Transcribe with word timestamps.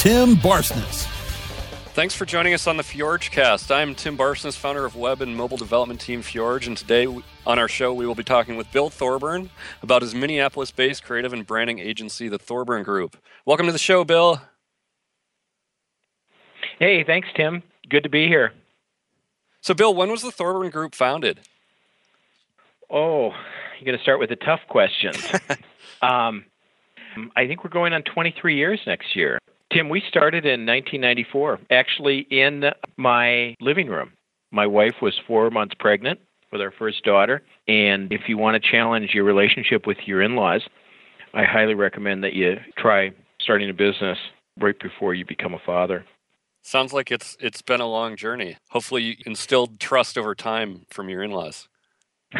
Tim 0.00 0.34
Barsness. 0.36 1.04
Thanks 1.92 2.14
for 2.14 2.24
joining 2.24 2.54
us 2.54 2.66
on 2.66 2.78
the 2.78 2.82
FjorgeCast. 2.82 3.70
I'm 3.70 3.94
Tim 3.94 4.16
Barsness, 4.16 4.56
founder 4.56 4.86
of 4.86 4.96
web 4.96 5.20
and 5.20 5.36
mobile 5.36 5.58
development 5.58 6.00
team 6.00 6.22
Fjorge, 6.22 6.66
and 6.66 6.74
today 6.74 7.06
on 7.46 7.58
our 7.58 7.68
show 7.68 7.92
we 7.92 8.06
will 8.06 8.14
be 8.14 8.24
talking 8.24 8.56
with 8.56 8.72
Bill 8.72 8.88
Thorburn 8.88 9.50
about 9.82 10.00
his 10.00 10.14
Minneapolis-based 10.14 11.04
creative 11.04 11.34
and 11.34 11.46
branding 11.46 11.80
agency, 11.80 12.28
the 12.28 12.38
Thorburn 12.38 12.82
Group. 12.82 13.18
Welcome 13.44 13.66
to 13.66 13.72
the 13.72 13.78
show, 13.78 14.02
Bill. 14.02 14.40
Hey, 16.78 17.04
thanks, 17.04 17.28
Tim. 17.36 17.62
Good 17.90 18.04
to 18.04 18.08
be 18.08 18.26
here. 18.26 18.54
So, 19.60 19.74
Bill, 19.74 19.94
when 19.94 20.10
was 20.10 20.22
the 20.22 20.32
Thorburn 20.32 20.70
Group 20.70 20.94
founded? 20.94 21.40
Oh, 22.88 23.32
you're 23.78 23.84
going 23.84 23.98
to 23.98 24.02
start 24.02 24.18
with 24.18 24.30
the 24.30 24.36
tough 24.36 24.60
questions. 24.66 25.30
um, 26.00 26.46
I 27.36 27.46
think 27.46 27.64
we're 27.64 27.68
going 27.68 27.92
on 27.92 28.02
23 28.02 28.56
years 28.56 28.80
next 28.86 29.14
year. 29.14 29.38
Tim, 29.72 29.88
we 29.88 30.02
started 30.08 30.44
in 30.44 30.66
1994, 30.66 31.60
actually 31.70 32.26
in 32.30 32.64
my 32.96 33.54
living 33.60 33.86
room. 33.86 34.12
My 34.50 34.66
wife 34.66 34.96
was 35.00 35.18
four 35.26 35.48
months 35.50 35.74
pregnant 35.78 36.18
with 36.50 36.60
our 36.60 36.72
first 36.72 37.04
daughter. 37.04 37.42
And 37.68 38.12
if 38.12 38.22
you 38.28 38.36
want 38.36 38.60
to 38.60 38.70
challenge 38.70 39.10
your 39.14 39.24
relationship 39.24 39.86
with 39.86 39.98
your 40.06 40.22
in 40.22 40.34
laws, 40.34 40.62
I 41.34 41.44
highly 41.44 41.74
recommend 41.74 42.24
that 42.24 42.32
you 42.32 42.56
try 42.76 43.12
starting 43.40 43.70
a 43.70 43.74
business 43.74 44.18
right 44.58 44.78
before 44.80 45.14
you 45.14 45.24
become 45.24 45.54
a 45.54 45.60
father. 45.64 46.04
Sounds 46.62 46.92
like 46.92 47.10
it's 47.10 47.36
it's 47.40 47.62
been 47.62 47.80
a 47.80 47.86
long 47.86 48.16
journey. 48.16 48.56
Hopefully 48.70 49.02
you 49.02 49.14
instilled 49.24 49.80
trust 49.80 50.18
over 50.18 50.34
time 50.34 50.84
from 50.90 51.08
your 51.08 51.22
in-laws. 51.22 51.68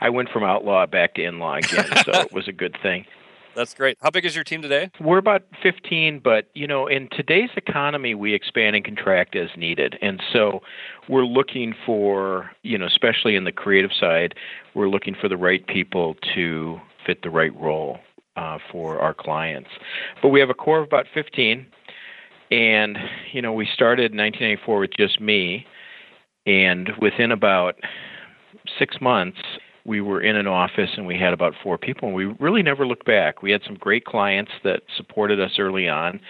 I 0.00 0.08
went 0.10 0.30
from 0.30 0.42
outlaw 0.42 0.86
back 0.86 1.14
to 1.14 1.24
in-law 1.24 1.56
again, 1.56 1.86
so 2.04 2.12
it 2.12 2.32
was 2.32 2.48
a 2.48 2.52
good 2.52 2.76
thing. 2.82 3.04
That's 3.54 3.74
great. 3.74 3.98
How 4.00 4.10
big 4.10 4.24
is 4.24 4.34
your 4.34 4.44
team 4.44 4.62
today? 4.62 4.90
We're 5.00 5.18
about 5.18 5.42
15, 5.62 6.20
but 6.22 6.48
you 6.54 6.66
know, 6.66 6.86
in 6.86 7.08
today's 7.10 7.50
economy, 7.56 8.14
we 8.14 8.34
expand 8.34 8.76
and 8.76 8.84
contract 8.84 9.34
as 9.34 9.48
needed. 9.56 9.98
And 10.00 10.22
so 10.32 10.60
we're 11.08 11.24
looking 11.24 11.74
for, 11.84 12.50
you 12.62 12.78
know, 12.78 12.86
especially 12.86 13.34
in 13.34 13.44
the 13.44 13.52
creative 13.52 13.90
side, 13.98 14.34
we're 14.74 14.88
looking 14.88 15.16
for 15.20 15.28
the 15.28 15.36
right 15.36 15.66
people 15.66 16.14
to 16.34 16.80
fit 17.04 17.22
the 17.22 17.30
right 17.30 17.54
role 17.56 17.98
uh, 18.36 18.58
for 18.70 19.00
our 19.00 19.14
clients. 19.14 19.70
But 20.22 20.28
we 20.28 20.40
have 20.40 20.50
a 20.50 20.54
core 20.54 20.78
of 20.78 20.86
about 20.86 21.06
15, 21.12 21.66
and 22.50 22.98
you 23.32 23.42
know, 23.42 23.52
we 23.52 23.68
started 23.72 24.12
in 24.12 24.18
1984 24.18 24.78
with 24.78 24.90
just 24.96 25.20
me, 25.20 25.66
and 26.46 26.90
within 27.00 27.32
about 27.32 27.76
six 28.78 29.00
months, 29.00 29.38
we 29.88 30.02
were 30.02 30.20
in 30.20 30.36
an 30.36 30.46
office 30.46 30.90
and 30.96 31.06
we 31.06 31.18
had 31.18 31.32
about 31.32 31.54
four 31.62 31.78
people 31.78 32.08
and 32.08 32.14
we 32.14 32.26
really 32.38 32.62
never 32.62 32.86
looked 32.86 33.06
back. 33.06 33.42
We 33.42 33.50
had 33.50 33.62
some 33.64 33.74
great 33.76 34.04
clients 34.04 34.52
that 34.62 34.82
supported 34.96 35.40
us 35.40 35.52
early 35.58 35.88
on 35.88 36.20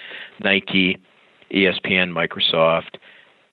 Nike, 0.41 0.97
ESPN, 1.53 2.12
Microsoft, 2.12 2.98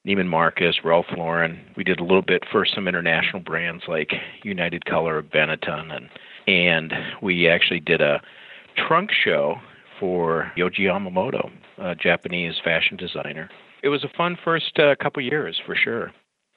Neiman 0.06 0.28
Marcus, 0.28 0.76
Ralph 0.84 1.08
Lauren. 1.18 1.60
We 1.76 1.84
did 1.84 2.00
a 2.00 2.04
little 2.04 2.22
bit 2.22 2.44
for 2.52 2.66
some 2.66 2.88
international 2.88 3.42
brands 3.42 3.84
like 3.88 4.14
United 4.44 4.86
Color 4.86 5.18
of 5.18 5.26
Benetton 5.26 5.92
and 5.92 6.10
and 6.48 6.94
we 7.24 7.50
actually 7.50 7.80
did 7.80 8.02
a 8.02 8.22
trunk 8.88 9.10
show 9.12 9.56
for 10.00 10.52
Yohji 10.56 10.82
Yamamoto, 10.82 11.50
a 11.80 11.96
Japanese 11.96 12.54
fashion 12.64 12.96
designer. 12.98 13.50
It 13.82 13.90
was 13.90 14.04
a 14.04 14.10
fun 14.16 14.38
first 14.44 14.78
uh, 14.78 14.94
couple 15.02 15.24
years 15.24 15.60
for 15.66 15.76
sure. 15.76 16.12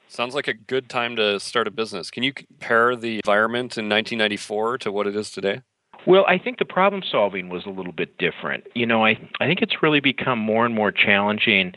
Sounds 0.09 0.35
like 0.35 0.49
a 0.49 0.55
good 0.55 0.89
time 0.89 1.17
to 1.17 1.39
start 1.39 1.69
a 1.69 1.71
business. 1.71 2.11
Can 2.11 2.23
you 2.23 2.33
compare 2.33 2.97
the 2.97 3.17
environment 3.17 3.77
in 3.77 3.89
1994 3.89 4.79
to 4.79 4.93
what 4.93 5.07
it 5.07 5.15
is 5.15 5.31
today? 5.31 5.61
Well, 6.07 6.25
I 6.27 6.39
think 6.39 6.59
the 6.59 6.65
problem 6.65 7.03
solving 7.09 7.51
was 7.51 7.67
a 7.67 7.71
little 7.71 7.93
bit 7.93 8.17
different. 8.17 8.65
You 8.75 8.87
know, 8.87 9.05
I 9.05 9.19
I 9.41 9.47
think 9.47 9.61
it's 9.61 9.83
really 9.83 10.01
become 10.01 10.39
more 10.39 10.65
and 10.65 10.75
more 10.75 10.91
challenging 10.91 11.75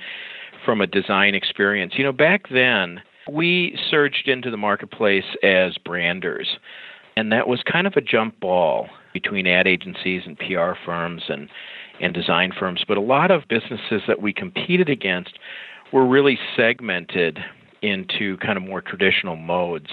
from 0.63 0.79
a 0.79 0.87
design 0.87 1.35
experience. 1.35 1.93
You 1.97 2.05
know, 2.05 2.13
back 2.13 2.47
then 2.49 3.01
we 3.29 3.77
surged 3.89 4.29
into 4.29 4.49
the 4.49 4.57
marketplace 4.57 5.25
as 5.43 5.77
branders, 5.77 6.57
and 7.17 7.31
that 7.33 7.49
was 7.49 7.61
kind 7.63 7.85
of 7.87 7.93
a 7.97 8.01
jump 8.01 8.39
ball 8.39 8.87
between 9.13 9.45
ad 9.47 9.67
agencies 9.67 10.23
and 10.25 10.37
PR 10.37 10.73
firms 10.85 11.23
and 11.27 11.49
and 11.99 12.13
design 12.13 12.53
firms. 12.57 12.85
But 12.87 12.97
a 12.97 13.01
lot 13.01 13.29
of 13.29 13.47
businesses 13.49 14.03
that 14.07 14.21
we 14.21 14.31
competed 14.31 14.87
against 14.87 15.37
were 15.91 16.07
really 16.07 16.39
segmented 16.55 17.39
into 17.81 18.37
kind 18.37 18.57
of 18.57 18.63
more 18.63 18.81
traditional 18.81 19.35
modes. 19.35 19.89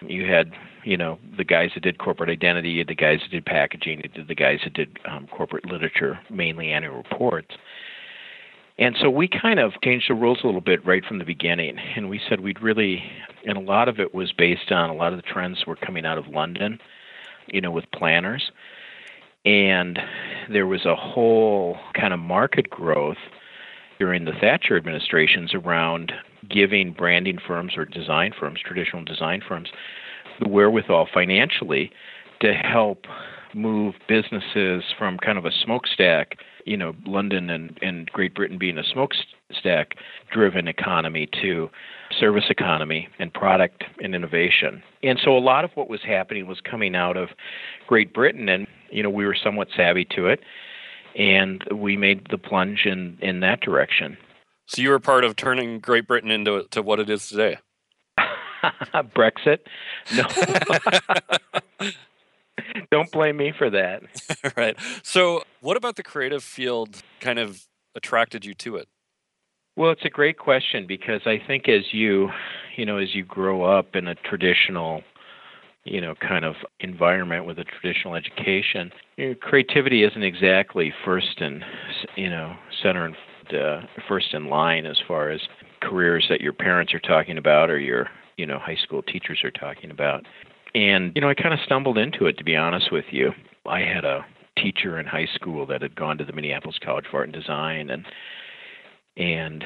You 0.00 0.26
had, 0.26 0.52
you 0.84 0.96
know, 0.96 1.18
the 1.36 1.44
guys 1.44 1.70
that 1.74 1.82
did 1.82 1.98
corporate 1.98 2.30
identity, 2.30 2.82
the 2.84 2.94
guys 2.94 3.20
that 3.22 3.30
did 3.30 3.44
packaging, 3.44 4.02
the 4.26 4.34
guys 4.34 4.60
that 4.64 4.74
did 4.74 4.98
um, 5.08 5.26
corporate 5.26 5.66
literature, 5.66 6.18
mainly 6.30 6.70
annual 6.70 6.96
reports. 6.96 7.54
And 8.78 8.96
so 9.00 9.10
we 9.10 9.28
kind 9.28 9.60
of 9.60 9.72
changed 9.82 10.08
the 10.08 10.14
rules 10.14 10.40
a 10.42 10.46
little 10.46 10.60
bit 10.60 10.84
right 10.86 11.04
from 11.04 11.18
the 11.18 11.24
beginning. 11.24 11.78
And 11.78 12.08
we 12.08 12.20
said 12.28 12.40
we'd 12.40 12.62
really, 12.62 13.02
and 13.46 13.58
a 13.58 13.60
lot 13.60 13.88
of 13.88 14.00
it 14.00 14.14
was 14.14 14.32
based 14.32 14.72
on 14.72 14.88
a 14.88 14.94
lot 14.94 15.12
of 15.12 15.18
the 15.18 15.22
trends 15.22 15.66
were 15.66 15.76
coming 15.76 16.06
out 16.06 16.18
of 16.18 16.28
London, 16.28 16.78
you 17.46 17.60
know, 17.60 17.70
with 17.70 17.84
planners. 17.92 18.50
And 19.44 19.98
there 20.50 20.66
was 20.66 20.86
a 20.86 20.94
whole 20.94 21.76
kind 21.94 22.14
of 22.14 22.20
market 22.20 22.70
growth 22.70 23.18
during 23.98 24.24
the 24.24 24.32
Thatcher 24.40 24.76
administrations 24.76 25.54
around 25.54 26.12
giving 26.48 26.92
branding 26.92 27.38
firms 27.46 27.74
or 27.76 27.84
design 27.84 28.32
firms, 28.38 28.60
traditional 28.64 29.04
design 29.04 29.42
firms, 29.46 29.68
the 30.40 30.48
wherewithal 30.48 31.08
financially 31.12 31.90
to 32.40 32.52
help 32.52 33.06
move 33.54 33.94
businesses 34.08 34.82
from 34.98 35.18
kind 35.18 35.38
of 35.38 35.44
a 35.44 35.50
smokestack, 35.52 36.38
you 36.64 36.76
know, 36.76 36.94
London 37.06 37.50
and, 37.50 37.78
and 37.82 38.10
Great 38.10 38.34
Britain 38.34 38.58
being 38.58 38.78
a 38.78 38.84
smokestack 38.84 39.94
driven 40.32 40.68
economy 40.68 41.28
to 41.42 41.68
service 42.18 42.44
economy 42.48 43.08
and 43.18 43.32
product 43.32 43.84
and 44.02 44.14
innovation. 44.14 44.82
And 45.02 45.18
so 45.22 45.36
a 45.36 45.38
lot 45.38 45.64
of 45.64 45.70
what 45.74 45.88
was 45.88 46.00
happening 46.02 46.46
was 46.46 46.60
coming 46.60 46.94
out 46.94 47.16
of 47.16 47.28
Great 47.86 48.14
Britain 48.14 48.48
and 48.48 48.66
you 48.90 49.02
know, 49.02 49.10
we 49.10 49.24
were 49.24 49.36
somewhat 49.42 49.68
savvy 49.74 50.06
to 50.16 50.26
it 50.26 50.40
and 51.16 51.64
we 51.74 51.96
made 51.96 52.26
the 52.30 52.38
plunge 52.38 52.86
in 52.86 53.18
in 53.20 53.40
that 53.40 53.60
direction. 53.60 54.16
So 54.72 54.80
you 54.80 54.88
were 54.88 55.00
part 55.00 55.24
of 55.24 55.36
turning 55.36 55.80
Great 55.80 56.06
Britain 56.06 56.30
into 56.30 56.64
to 56.70 56.80
what 56.80 56.98
it 56.98 57.10
is 57.10 57.28
today. 57.28 57.58
Brexit? 58.94 59.58
No. 60.14 60.24
Don't 62.90 63.10
blame 63.12 63.36
me 63.36 63.52
for 63.56 63.68
that. 63.68 64.02
right. 64.56 64.74
So, 65.02 65.42
what 65.60 65.76
about 65.76 65.96
the 65.96 66.02
creative 66.02 66.42
field 66.42 67.02
kind 67.20 67.38
of 67.38 67.66
attracted 67.94 68.46
you 68.46 68.54
to 68.54 68.76
it? 68.76 68.88
Well, 69.76 69.90
it's 69.90 70.06
a 70.06 70.10
great 70.10 70.38
question 70.38 70.86
because 70.86 71.20
I 71.26 71.38
think 71.46 71.68
as 71.68 71.92
you, 71.92 72.30
you 72.74 72.86
know, 72.86 72.96
as 72.96 73.14
you 73.14 73.24
grow 73.24 73.64
up 73.64 73.94
in 73.94 74.08
a 74.08 74.14
traditional, 74.14 75.02
you 75.84 76.00
know, 76.00 76.14
kind 76.14 76.46
of 76.46 76.54
environment 76.80 77.44
with 77.44 77.58
a 77.58 77.64
traditional 77.64 78.14
education, 78.14 78.90
you 79.18 79.28
know, 79.28 79.34
creativity 79.34 80.02
isn't 80.02 80.22
exactly 80.22 80.94
first 81.04 81.42
and, 81.42 81.62
you 82.16 82.30
know, 82.30 82.56
center 82.82 83.04
and 83.04 83.16
uh, 83.52 83.80
first 84.08 84.34
in 84.34 84.48
line 84.48 84.86
as 84.86 84.98
far 85.06 85.30
as 85.30 85.40
careers 85.80 86.26
that 86.28 86.40
your 86.40 86.52
parents 86.52 86.94
are 86.94 87.00
talking 87.00 87.38
about 87.38 87.70
or 87.70 87.78
your 87.78 88.08
you 88.36 88.46
know 88.46 88.58
high 88.58 88.76
school 88.82 89.02
teachers 89.02 89.40
are 89.44 89.50
talking 89.50 89.90
about. 89.90 90.24
And 90.74 91.12
you 91.14 91.20
know, 91.20 91.28
I 91.28 91.34
kind 91.34 91.54
of 91.54 91.60
stumbled 91.64 91.98
into 91.98 92.26
it 92.26 92.38
to 92.38 92.44
be 92.44 92.56
honest 92.56 92.92
with 92.92 93.04
you. 93.10 93.32
I 93.66 93.80
had 93.80 94.04
a 94.04 94.24
teacher 94.56 94.98
in 94.98 95.06
high 95.06 95.28
school 95.34 95.66
that 95.66 95.82
had 95.82 95.96
gone 95.96 96.18
to 96.18 96.24
the 96.24 96.32
Minneapolis 96.32 96.78
College 96.84 97.06
of 97.06 97.14
Art 97.14 97.28
and 97.28 97.32
Design 97.32 97.90
and 97.90 98.06
and 99.16 99.64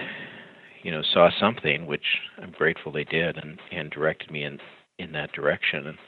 you 0.83 0.91
know 0.91 1.03
saw 1.13 1.31
something 1.39 1.87
which 1.87 2.05
I'm 2.41 2.53
grateful 2.53 2.93
they 2.93 3.05
did 3.05 3.37
and 3.37 3.59
and 3.73 3.91
directed 3.91 4.31
me 4.31 4.45
in 4.45 4.59
in 4.99 5.13
that 5.13 5.33
direction 5.33 5.87
and 5.87 5.99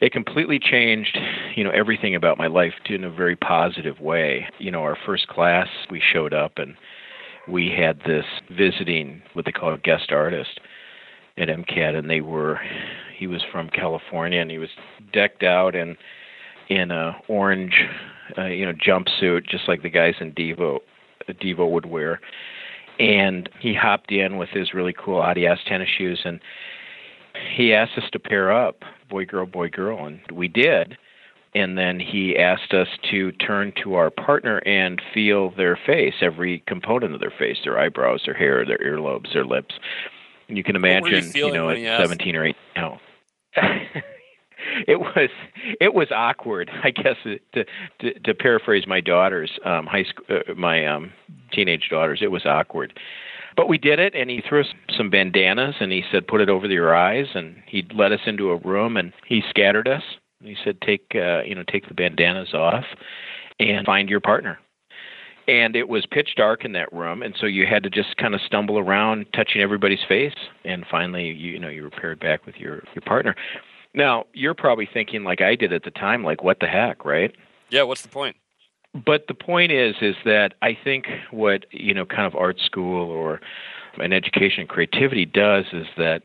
it 0.00 0.12
completely 0.12 0.58
changed, 0.58 1.18
you 1.54 1.64
know, 1.64 1.70
everything 1.70 2.14
about 2.14 2.36
my 2.36 2.46
life 2.46 2.74
in 2.86 3.04
a 3.04 3.10
very 3.10 3.36
positive 3.36 4.00
way. 4.00 4.46
You 4.58 4.70
know, 4.70 4.82
our 4.82 4.96
first 5.06 5.28
class, 5.28 5.68
we 5.90 6.00
showed 6.12 6.34
up 6.34 6.52
and 6.56 6.74
we 7.48 7.70
had 7.70 8.00
this 8.06 8.24
visiting 8.50 9.22
what 9.34 9.44
they 9.44 9.52
call 9.52 9.72
a 9.72 9.78
guest 9.78 10.10
artist 10.10 10.60
at 11.36 11.48
MCAD, 11.48 11.96
and 11.96 12.08
they 12.08 12.20
were 12.20 12.60
he 13.16 13.26
was 13.26 13.42
from 13.52 13.68
California 13.68 14.40
and 14.40 14.50
he 14.50 14.58
was 14.58 14.70
decked 15.12 15.42
out 15.42 15.74
in 15.74 15.96
in 16.68 16.90
a 16.90 17.16
orange 17.28 17.74
uh, 18.38 18.46
you 18.46 18.66
know, 18.66 18.72
jumpsuit, 18.72 19.46
just 19.46 19.68
like 19.68 19.82
the 19.82 19.90
guys 19.90 20.14
in 20.20 20.32
Devo, 20.32 20.78
Devo 21.28 21.70
would 21.70 21.86
wear. 21.86 22.20
And 22.98 23.48
he 23.60 23.74
hopped 23.74 24.12
in 24.12 24.36
with 24.36 24.50
his 24.50 24.72
really 24.72 24.94
cool 24.96 25.20
Adidas 25.20 25.58
tennis 25.66 25.88
shoes, 25.96 26.20
and 26.24 26.40
he 27.56 27.74
asked 27.74 27.98
us 27.98 28.04
to 28.12 28.18
pair 28.18 28.52
up, 28.52 28.82
boy, 29.14 29.24
girl, 29.24 29.46
boy, 29.46 29.68
girl, 29.68 30.06
and 30.06 30.20
we 30.32 30.48
did. 30.48 30.98
And 31.54 31.78
then 31.78 32.00
he 32.00 32.36
asked 32.36 32.74
us 32.74 32.88
to 33.12 33.30
turn 33.30 33.72
to 33.84 33.94
our 33.94 34.10
partner 34.10 34.58
and 34.66 35.00
feel 35.14 35.54
their 35.54 35.78
face, 35.86 36.14
every 36.20 36.64
component 36.66 37.14
of 37.14 37.20
their 37.20 37.32
face, 37.38 37.58
their 37.62 37.78
eyebrows, 37.78 38.22
their 38.24 38.34
hair, 38.34 38.66
their 38.66 38.78
earlobes, 38.78 39.32
their 39.32 39.44
lips. 39.44 39.76
You 40.48 40.64
can 40.64 40.74
imagine, 40.74 41.30
you, 41.32 41.46
you, 41.46 41.52
know, 41.52 41.70
at 41.70 41.76
17 42.00 42.34
or 42.34 42.44
18. 42.44 42.54
No. 42.74 42.98
it 44.88 44.98
was 44.98 45.30
it 45.80 45.94
was 45.94 46.08
awkward, 46.10 46.68
I 46.82 46.90
guess, 46.90 47.14
to 47.22 47.64
to, 48.00 48.18
to 48.18 48.34
paraphrase 48.34 48.84
my 48.88 49.00
daughter's 49.00 49.52
um, 49.64 49.86
high 49.86 50.02
school, 50.02 50.24
uh, 50.28 50.54
my 50.54 50.86
um, 50.88 51.12
teenage 51.52 51.88
daughters. 51.88 52.18
It 52.20 52.32
was 52.32 52.44
awkward, 52.46 52.98
but 53.56 53.68
we 53.68 53.78
did 53.78 53.98
it, 53.98 54.14
and 54.14 54.30
he 54.30 54.42
threw 54.46 54.60
us 54.60 54.72
some 54.96 55.10
bandanas, 55.10 55.76
and 55.80 55.92
he 55.92 56.04
said, 56.10 56.26
"Put 56.26 56.40
it 56.40 56.48
over 56.48 56.66
your 56.66 56.94
eyes," 56.94 57.28
and 57.34 57.62
he 57.66 57.86
led 57.94 58.12
us 58.12 58.20
into 58.26 58.50
a 58.50 58.56
room, 58.56 58.96
and 58.96 59.12
he 59.26 59.42
scattered 59.48 59.88
us. 59.88 60.02
He 60.42 60.56
said, 60.64 60.80
"Take 60.80 61.12
uh, 61.14 61.42
you 61.42 61.54
know, 61.54 61.64
take 61.66 61.88
the 61.88 61.94
bandanas 61.94 62.54
off, 62.54 62.84
and 63.58 63.86
find 63.86 64.08
your 64.08 64.20
partner." 64.20 64.58
and 65.46 65.76
it 65.76 65.90
was 65.90 66.06
pitch 66.06 66.36
dark 66.38 66.64
in 66.64 66.72
that 66.72 66.90
room 66.90 67.22
and 67.22 67.34
so 67.38 67.44
you 67.44 67.66
had 67.66 67.82
to 67.82 67.90
just 67.90 68.16
kind 68.16 68.34
of 68.34 68.40
stumble 68.40 68.78
around 68.78 69.26
touching 69.34 69.60
everybody's 69.60 70.02
face 70.08 70.32
and 70.64 70.86
finally 70.90 71.26
you, 71.26 71.50
you 71.52 71.58
know 71.58 71.68
you 71.68 71.82
were 71.82 71.90
paired 71.90 72.18
back 72.18 72.46
with 72.46 72.56
your 72.56 72.82
your 72.94 73.02
partner 73.04 73.36
now, 73.94 74.26
you're 74.32 74.54
probably 74.54 74.88
thinking 74.92 75.22
like 75.22 75.40
I 75.40 75.54
did 75.54 75.72
at 75.72 75.84
the 75.84 75.90
time, 75.90 76.24
like 76.24 76.42
what 76.42 76.58
the 76.60 76.66
heck, 76.66 77.04
right? 77.04 77.34
Yeah, 77.70 77.84
what's 77.84 78.02
the 78.02 78.08
point? 78.08 78.36
But 78.94 79.26
the 79.26 79.34
point 79.34 79.72
is 79.72 79.96
is 80.00 80.14
that 80.24 80.54
I 80.62 80.76
think 80.82 81.06
what, 81.30 81.66
you 81.72 81.94
know, 81.94 82.06
kind 82.06 82.26
of 82.26 82.34
art 82.36 82.58
school 82.60 83.10
or 83.10 83.40
an 83.98 84.12
education 84.12 84.62
in 84.62 84.66
creativity 84.66 85.24
does 85.24 85.64
is 85.72 85.86
that 85.96 86.22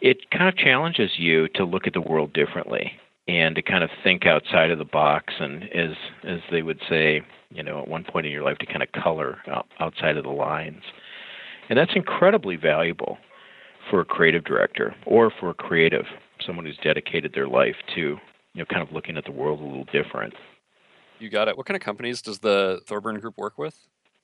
it 0.00 0.30
kind 0.30 0.48
of 0.48 0.56
challenges 0.56 1.12
you 1.16 1.48
to 1.48 1.64
look 1.64 1.86
at 1.86 1.92
the 1.92 2.00
world 2.00 2.32
differently 2.32 2.92
and 3.28 3.54
to 3.54 3.62
kind 3.62 3.84
of 3.84 3.90
think 4.02 4.26
outside 4.26 4.70
of 4.70 4.78
the 4.78 4.84
box 4.84 5.34
and 5.38 5.64
as 5.74 5.90
as 6.24 6.40
they 6.50 6.62
would 6.62 6.80
say, 6.88 7.22
you 7.50 7.62
know, 7.62 7.80
at 7.80 7.88
one 7.88 8.04
point 8.04 8.26
in 8.26 8.32
your 8.32 8.44
life 8.44 8.58
to 8.58 8.66
kind 8.66 8.82
of 8.82 8.90
color 8.92 9.38
outside 9.78 10.16
of 10.16 10.24
the 10.24 10.30
lines. 10.30 10.82
And 11.68 11.78
that's 11.78 11.92
incredibly 11.94 12.56
valuable 12.56 13.18
for 13.90 14.00
a 14.00 14.04
creative 14.04 14.44
director 14.44 14.94
or 15.06 15.30
for 15.38 15.50
a 15.50 15.54
creative 15.54 16.06
someone 16.44 16.64
who's 16.64 16.78
dedicated 16.82 17.32
their 17.34 17.48
life 17.48 17.76
to 17.94 18.00
you 18.00 18.18
know 18.56 18.64
kind 18.64 18.82
of 18.82 18.92
looking 18.92 19.18
at 19.18 19.24
the 19.26 19.32
world 19.32 19.60
a 19.60 19.64
little 19.64 19.86
different. 19.92 20.32
You 21.20 21.28
got 21.28 21.48
it. 21.48 21.56
What 21.56 21.66
kind 21.66 21.76
of 21.76 21.82
companies 21.82 22.22
does 22.22 22.38
the 22.38 22.80
Thorburn 22.86 23.20
Group 23.20 23.36
work 23.36 23.58
with? 23.58 23.74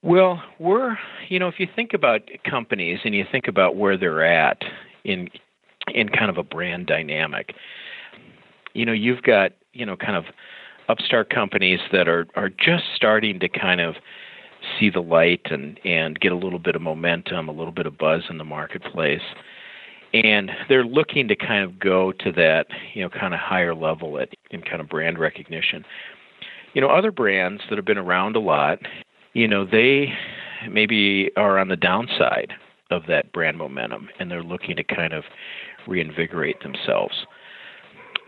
Well, 0.02 0.42
we're 0.58 0.96
you 1.28 1.38
know 1.38 1.48
if 1.48 1.58
you 1.58 1.68
think 1.74 1.92
about 1.92 2.22
companies 2.48 3.00
and 3.04 3.14
you 3.14 3.24
think 3.30 3.48
about 3.48 3.76
where 3.76 3.96
they're 3.96 4.24
at 4.24 4.62
in 5.04 5.28
in 5.92 6.08
kind 6.08 6.30
of 6.30 6.38
a 6.38 6.42
brand 6.42 6.86
dynamic, 6.86 7.54
you 8.72 8.86
know 8.86 8.92
you've 8.92 9.22
got 9.22 9.52
you 9.72 9.84
know 9.84 9.96
kind 9.96 10.16
of 10.16 10.24
upstart 10.88 11.30
companies 11.30 11.80
that 11.92 12.08
are 12.08 12.26
are 12.34 12.48
just 12.48 12.84
starting 12.94 13.40
to 13.40 13.48
kind 13.48 13.80
of 13.80 13.96
see 14.78 14.90
the 14.90 15.00
light 15.00 15.42
and 15.50 15.78
and 15.84 16.18
get 16.20 16.32
a 16.32 16.36
little 16.36 16.58
bit 16.58 16.76
of 16.76 16.82
momentum, 16.82 17.48
a 17.48 17.52
little 17.52 17.72
bit 17.72 17.86
of 17.86 17.98
buzz 17.98 18.22
in 18.30 18.38
the 18.38 18.44
marketplace 18.44 19.22
and 20.14 20.50
they're 20.68 20.84
looking 20.84 21.28
to 21.28 21.36
kind 21.36 21.64
of 21.64 21.78
go 21.78 22.12
to 22.12 22.32
that 22.32 22.66
you 22.94 23.02
know 23.02 23.08
kind 23.08 23.34
of 23.34 23.40
higher 23.40 23.74
level 23.74 24.18
at 24.18 24.28
in 24.50 24.62
kind 24.62 24.80
of 24.80 24.88
brand 24.88 25.18
recognition 25.18 25.84
you 26.76 26.82
know 26.82 26.90
other 26.90 27.10
brands 27.10 27.62
that 27.70 27.76
have 27.76 27.86
been 27.86 27.96
around 27.96 28.36
a 28.36 28.38
lot 28.38 28.78
you 29.32 29.48
know 29.48 29.64
they 29.64 30.12
maybe 30.70 31.30
are 31.34 31.58
on 31.58 31.68
the 31.68 31.76
downside 31.76 32.52
of 32.90 33.02
that 33.08 33.32
brand 33.32 33.56
momentum 33.56 34.10
and 34.20 34.30
they're 34.30 34.42
looking 34.42 34.76
to 34.76 34.84
kind 34.84 35.14
of 35.14 35.24
reinvigorate 35.88 36.62
themselves 36.62 37.24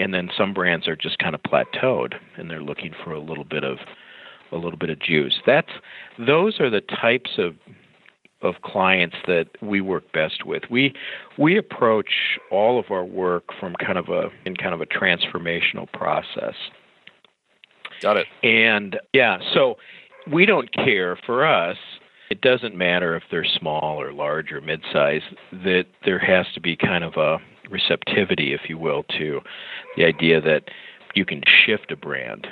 and 0.01 0.15
then 0.15 0.31
some 0.35 0.55
brands 0.55 0.89
are 0.89 0.97
just 0.97 1.19
kind 1.19 1.35
of 1.35 1.43
plateaued 1.43 2.15
and 2.39 2.51
they're 2.51 2.63
looking 2.63 2.95
for 3.05 3.13
a 3.13 3.21
little 3.21 3.45
bit 3.45 3.65
of 3.65 3.77
a 4.51 4.57
little 4.57 4.79
bit 4.79 4.89
of 4.89 4.99
juice 4.99 5.41
that's 5.45 5.73
those 6.19 6.59
are 6.59 6.71
the 6.71 6.81
types 6.81 7.33
of 7.37 7.55
of 8.41 8.55
clients 8.63 9.17
that 9.27 9.49
we 9.61 9.81
work 9.81 10.13
best 10.13 10.47
with. 10.47 10.63
We 10.71 10.95
we 11.39 11.59
approach 11.59 12.39
all 12.53 12.79
of 12.79 12.85
our 12.89 13.05
work 13.05 13.47
from 13.59 13.75
kind 13.85 13.99
of 13.99 14.11
a 14.11 14.29
in 14.45 14.55
kind 14.57 14.75
of 14.75 14.81
a 14.81 14.87
transformational 14.87 15.91
process. 15.93 16.55
Got 18.03 18.17
it. 18.17 18.27
And 18.43 18.99
yeah, 19.13 19.39
so 19.53 19.77
we 20.31 20.47
don't 20.47 20.73
care 20.73 21.19
for 21.27 21.47
us. 21.47 21.77
It 22.31 22.41
doesn't 22.41 22.77
matter 22.77 23.17
if 23.17 23.23
they're 23.31 23.47
small 23.59 24.01
or 24.01 24.13
large 24.13 24.53
or 24.53 24.61
mid-size. 24.61 25.23
That 25.53 25.87
there 26.05 26.19
has 26.19 26.47
to 26.55 26.61
be 26.61 26.77
kind 26.77 27.03
of 27.05 27.15
a 27.17 27.39
receptivity, 27.71 28.53
if 28.53 28.63
you 28.69 28.79
will, 28.79 29.05
to 29.19 29.41
the 29.97 30.05
idea 30.05 30.41
that 30.41 30.65
you 31.15 31.25
can 31.25 31.43
shift 31.65 31.91
a 31.91 31.97
brand. 31.97 32.47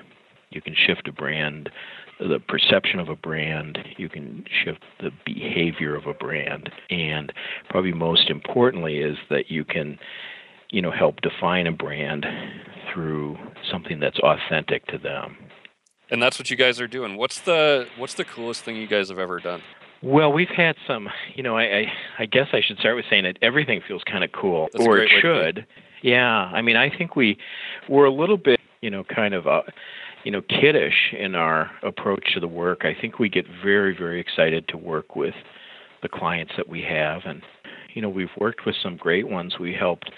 You 0.50 0.62
can 0.62 0.74
shift 0.74 1.08
a 1.08 1.12
brand 1.12 1.70
the 2.18 2.40
perception 2.48 2.98
of 2.98 3.08
a 3.08 3.16
brand, 3.16 3.78
you 3.96 4.08
can 4.08 4.44
shift 4.64 4.82
the 5.00 5.10
behavior 5.24 5.94
of 5.94 6.06
a 6.06 6.14
brand, 6.14 6.70
and 6.90 7.32
probably 7.68 7.92
most 7.92 8.30
importantly 8.30 8.98
is 8.98 9.18
that 9.28 9.50
you 9.50 9.64
can, 9.64 9.98
you 10.70 10.82
know, 10.82 10.90
help 10.90 11.20
define 11.20 11.66
a 11.66 11.72
brand 11.72 12.26
through 12.92 13.36
something 13.70 14.00
that's 14.00 14.18
authentic 14.20 14.86
to 14.86 14.98
them. 14.98 15.36
And 16.10 16.22
that's 16.22 16.38
what 16.38 16.50
you 16.50 16.56
guys 16.56 16.80
are 16.80 16.86
doing. 16.86 17.16
What's 17.16 17.40
the 17.40 17.88
what's 17.96 18.14
the 18.14 18.24
coolest 18.24 18.62
thing 18.62 18.76
you 18.76 18.86
guys 18.86 19.08
have 19.08 19.18
ever 19.18 19.40
done? 19.40 19.62
Well, 20.02 20.32
we've 20.32 20.48
had 20.48 20.76
some. 20.86 21.08
You 21.34 21.42
know, 21.42 21.56
I 21.56 21.62
I, 21.62 21.92
I 22.20 22.26
guess 22.26 22.48
I 22.52 22.60
should 22.60 22.78
start 22.78 22.96
with 22.96 23.06
saying 23.10 23.24
that 23.24 23.38
everything 23.42 23.80
feels 23.86 24.02
kind 24.04 24.22
of 24.22 24.30
cool, 24.32 24.68
that's 24.72 24.86
or 24.86 24.98
it 24.98 25.10
should. 25.20 25.66
Yeah, 26.02 26.28
I 26.28 26.62
mean, 26.62 26.76
I 26.76 26.96
think 26.96 27.16
we 27.16 27.38
we're 27.88 28.04
a 28.04 28.12
little 28.12 28.36
bit, 28.36 28.60
you 28.80 28.90
know, 28.90 29.04
kind 29.04 29.34
of. 29.34 29.46
Uh, 29.46 29.62
you 30.24 30.32
know, 30.32 30.42
kiddish 30.42 31.14
in 31.16 31.36
our 31.36 31.70
approach 31.84 32.34
to 32.34 32.40
the 32.40 32.48
work. 32.48 32.84
I 32.84 33.00
think 33.00 33.20
we 33.20 33.28
get 33.28 33.46
very, 33.62 33.96
very 33.96 34.20
excited 34.20 34.66
to 34.68 34.76
work 34.76 35.14
with 35.14 35.36
the 36.02 36.08
clients 36.08 36.54
that 36.56 36.68
we 36.68 36.82
have, 36.82 37.22
and 37.26 37.42
you 37.94 38.02
know, 38.02 38.08
we've 38.08 38.36
worked 38.36 38.66
with 38.66 38.74
some 38.82 38.96
great 38.96 39.28
ones. 39.28 39.60
We 39.60 39.72
helped 39.72 40.10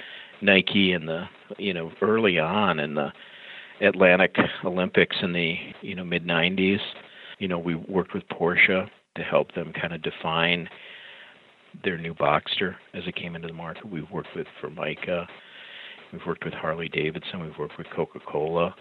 Nike 0.42 0.92
in 0.92 1.06
the, 1.06 1.24
you 1.58 1.74
know, 1.74 1.90
early 2.02 2.38
on 2.38 2.78
in 2.78 2.94
the 2.94 3.12
Atlanta 3.80 4.28
Olympics 4.64 5.16
in 5.22 5.32
the, 5.32 5.56
you 5.82 5.94
know, 5.94 6.04
mid 6.04 6.26
'90s. 6.26 6.80
You 7.38 7.48
know, 7.48 7.58
we 7.58 7.74
worked 7.74 8.14
with 8.14 8.24
Porsche 8.28 8.88
to 9.16 9.22
help 9.22 9.54
them 9.54 9.72
kind 9.72 9.92
of 9.92 10.02
define 10.02 10.68
their 11.84 11.98
new 11.98 12.14
Boxster 12.14 12.74
as 12.94 13.04
it 13.06 13.14
came 13.14 13.36
into 13.36 13.48
the 13.48 13.54
market. 13.54 13.88
We've 13.88 14.10
worked 14.10 14.34
with 14.34 14.46
Formica 14.60 15.26
We've 16.12 16.24
worked 16.26 16.44
with 16.44 16.54
Harley 16.54 16.88
Davidson. 16.88 17.40
We've 17.40 17.58
worked 17.58 17.76
with 17.76 17.86
Coca 17.94 18.20
Cola. 18.20 18.74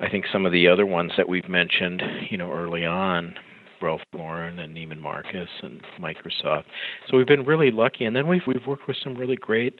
I 0.00 0.08
think 0.08 0.24
some 0.32 0.46
of 0.46 0.52
the 0.52 0.66
other 0.66 0.86
ones 0.86 1.12
that 1.16 1.28
we've 1.28 1.48
mentioned, 1.48 2.02
you 2.28 2.36
know, 2.36 2.50
early 2.52 2.84
on, 2.84 3.34
Ralph 3.80 4.00
Lauren 4.12 4.58
and 4.58 4.76
Neiman 4.76 5.00
Marcus 5.00 5.48
and 5.62 5.80
Microsoft. 6.00 6.64
So 7.08 7.16
we've 7.16 7.26
been 7.26 7.44
really 7.44 7.70
lucky, 7.70 8.04
and 8.04 8.14
then 8.14 8.26
we've 8.26 8.42
we've 8.46 8.66
worked 8.66 8.88
with 8.88 8.96
some 9.02 9.14
really 9.14 9.36
great 9.36 9.78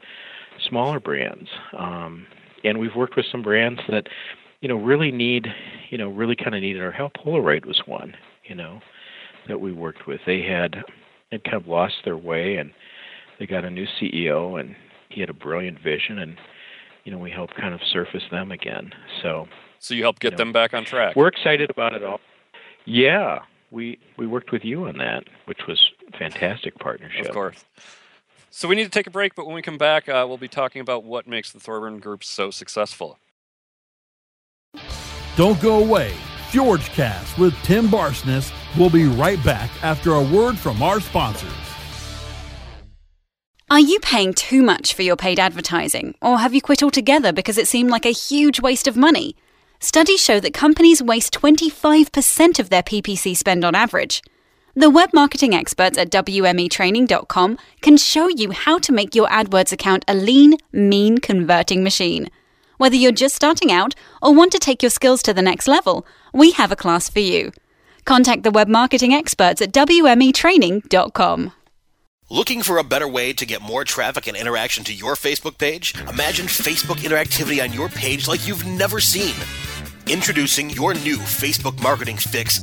smaller 0.69 1.01
brands, 1.01 1.49
um, 1.77 2.27
and 2.65 2.79
we've 2.79 2.95
worked 2.95 3.17
with 3.17 3.27
some 3.31 3.43
brands 3.43 3.81
that, 3.89 4.09
you 4.61 4.69
know, 4.69 4.77
really 4.77 5.11
need, 5.11 5.49
you 5.91 5.99
know, 5.99 6.09
really 6.09 6.37
kind 6.37 6.55
of 6.55 6.61
needed 6.61 6.83
our 6.83 6.91
help. 6.93 7.15
Polaroid 7.15 7.65
was 7.65 7.83
one, 7.87 8.15
you 8.45 8.55
know, 8.55 8.81
that 9.49 9.61
we 9.61 9.73
worked 9.73 10.07
with. 10.07 10.21
They 10.27 10.43
had 10.43 10.85
had 11.33 11.45
kind 11.45 11.57
of 11.57 11.67
lost 11.67 11.97
their 12.05 12.17
way, 12.17 12.57
and 12.57 12.73
they 13.39 13.47
got 13.47 13.65
a 13.65 13.71
new 13.71 13.87
CEO, 14.01 14.61
and 14.61 14.77
he 15.09 15.21
had 15.21 15.31
a 15.31 15.35
brilliant 15.35 15.81
vision, 15.81 16.19
and 16.19 16.37
you 17.05 17.13
know, 17.13 17.19
we 17.19 17.31
helped 17.31 17.57
kind 17.57 17.75
of 17.75 17.81
surface 17.83 18.23
them 18.31 18.53
again. 18.53 18.93
So 19.23 19.49
So 19.79 19.95
you 19.95 20.03
helped 20.03 20.21
get 20.21 20.33
you 20.33 20.37
know, 20.37 20.45
them 20.45 20.53
back 20.53 20.75
on 20.75 20.85
track. 20.85 21.17
We're 21.17 21.29
excited 21.29 21.71
about 21.71 21.95
it 21.95 22.05
all. 22.05 22.21
Yeah. 22.85 23.41
We 23.71 23.99
we 24.17 24.27
worked 24.27 24.53
with 24.53 24.65
you 24.65 24.87
on 24.87 24.99
that, 24.99 25.25
which 25.47 25.67
was 25.69 25.93
fantastic 26.19 26.79
partnership. 26.79 27.27
Of 27.27 27.33
course. 27.33 27.65
So 28.51 28.67
we 28.67 28.75
need 28.75 28.85
to 28.85 28.91
take 28.91 29.07
a 29.07 29.11
break, 29.11 29.37
but 29.37 29.47
when 29.47 29.55
we 29.55 29.63
come 29.63 29.79
back, 29.79 30.09
uh, 30.09 30.25
we'll 30.29 30.37
be 30.37 30.49
talking 30.49 30.81
about 30.81 31.05
what 31.05 31.27
makes 31.27 31.53
the 31.53 31.61
Thorburn 31.61 32.01
Group 32.01 32.25
so 32.25 32.51
successful. 32.51 33.19
Don't 35.37 35.61
go 35.61 35.83
away. 35.83 36.13
FjorgeCast 36.51 37.39
with 37.39 37.55
Tim 37.63 37.87
Barsness 37.87 38.53
will 38.77 38.91
be 38.91 39.05
right 39.05 39.43
back 39.45 39.71
after 39.85 40.15
a 40.15 40.23
word 40.23 40.59
from 40.59 40.83
our 40.83 41.01
sponsors. 41.01 41.53
Are 43.71 43.79
you 43.79 44.01
paying 44.01 44.35
too 44.35 44.63
much 44.63 44.95
for 44.95 45.03
your 45.03 45.15
paid 45.15 45.39
advertising, 45.39 46.17
or 46.21 46.39
have 46.39 46.53
you 46.53 46.61
quit 46.61 46.83
altogether 46.83 47.33
because 47.33 47.57
it 47.57 47.69
seemed 47.69 47.89
like 47.89 48.05
a 48.05 48.11
huge 48.11 48.61
waste 48.61 48.89
of 48.89 48.97
money? 48.97 49.37
Studies 49.79 50.21
show 50.21 50.41
that 50.41 50.53
companies 50.53 51.01
waste 51.01 51.33
25% 51.33 52.59
of 52.59 52.69
their 52.69 52.83
PPC 52.83 53.37
spend 53.37 53.65
on 53.65 53.77
average. 53.77 54.23
The 54.77 54.89
web 54.89 55.11
marketing 55.13 55.53
experts 55.53 55.99
at 55.99 56.11
WMEtraining.com 56.11 57.59
can 57.81 57.97
show 57.97 58.29
you 58.29 58.53
how 58.53 58.79
to 58.79 58.93
make 58.93 59.17
your 59.17 59.27
AdWords 59.29 59.73
account 59.73 60.05
a 60.07 60.15
lean, 60.15 60.55
mean 60.73 61.19
converting 61.19 61.83
machine. 61.83 62.31
Whether 62.77 62.95
you're 62.95 63.11
just 63.11 63.35
starting 63.35 63.73
out 63.73 63.97
or 64.23 64.33
want 64.33 64.53
to 64.53 64.61
take 64.61 64.81
your 64.81 64.91
skills 64.91 65.23
to 65.25 65.35
the 65.35 65.43
next 65.43 65.67
level, 65.67 66.07
we 66.33 66.53
have 66.53 66.71
a 66.71 66.77
class 66.77 67.11
for 67.11 67.19
you. 67.19 67.51
Contact 68.05 68.45
the 68.45 68.53
web 68.53 68.69
marketing 68.69 69.13
experts 69.13 69.61
at 69.61 69.73
WMEtraining.com. 69.73 71.53
Looking 72.31 72.63
for 72.63 72.79
a 72.79 72.85
better 72.85 73.09
way 73.09 73.33
to 73.33 73.45
get 73.45 73.61
more 73.61 73.83
traffic 73.85 74.29
and 74.29 74.37
interaction 74.37 74.85
to 74.85 74.95
your 74.95 75.15
Facebook 75.15 75.59
page? 75.59 75.97
Imagine 76.09 76.47
Facebook 76.47 76.99
interactivity 76.99 77.61
on 77.61 77.73
your 77.73 77.89
page 77.89 78.29
like 78.29 78.47
you've 78.47 78.65
never 78.65 79.01
seen. 79.01 79.35
Introducing 80.07 80.71
your 80.71 80.95
new 80.95 81.17
Facebook 81.17 81.83
marketing 81.83 82.17
fix 82.17 82.63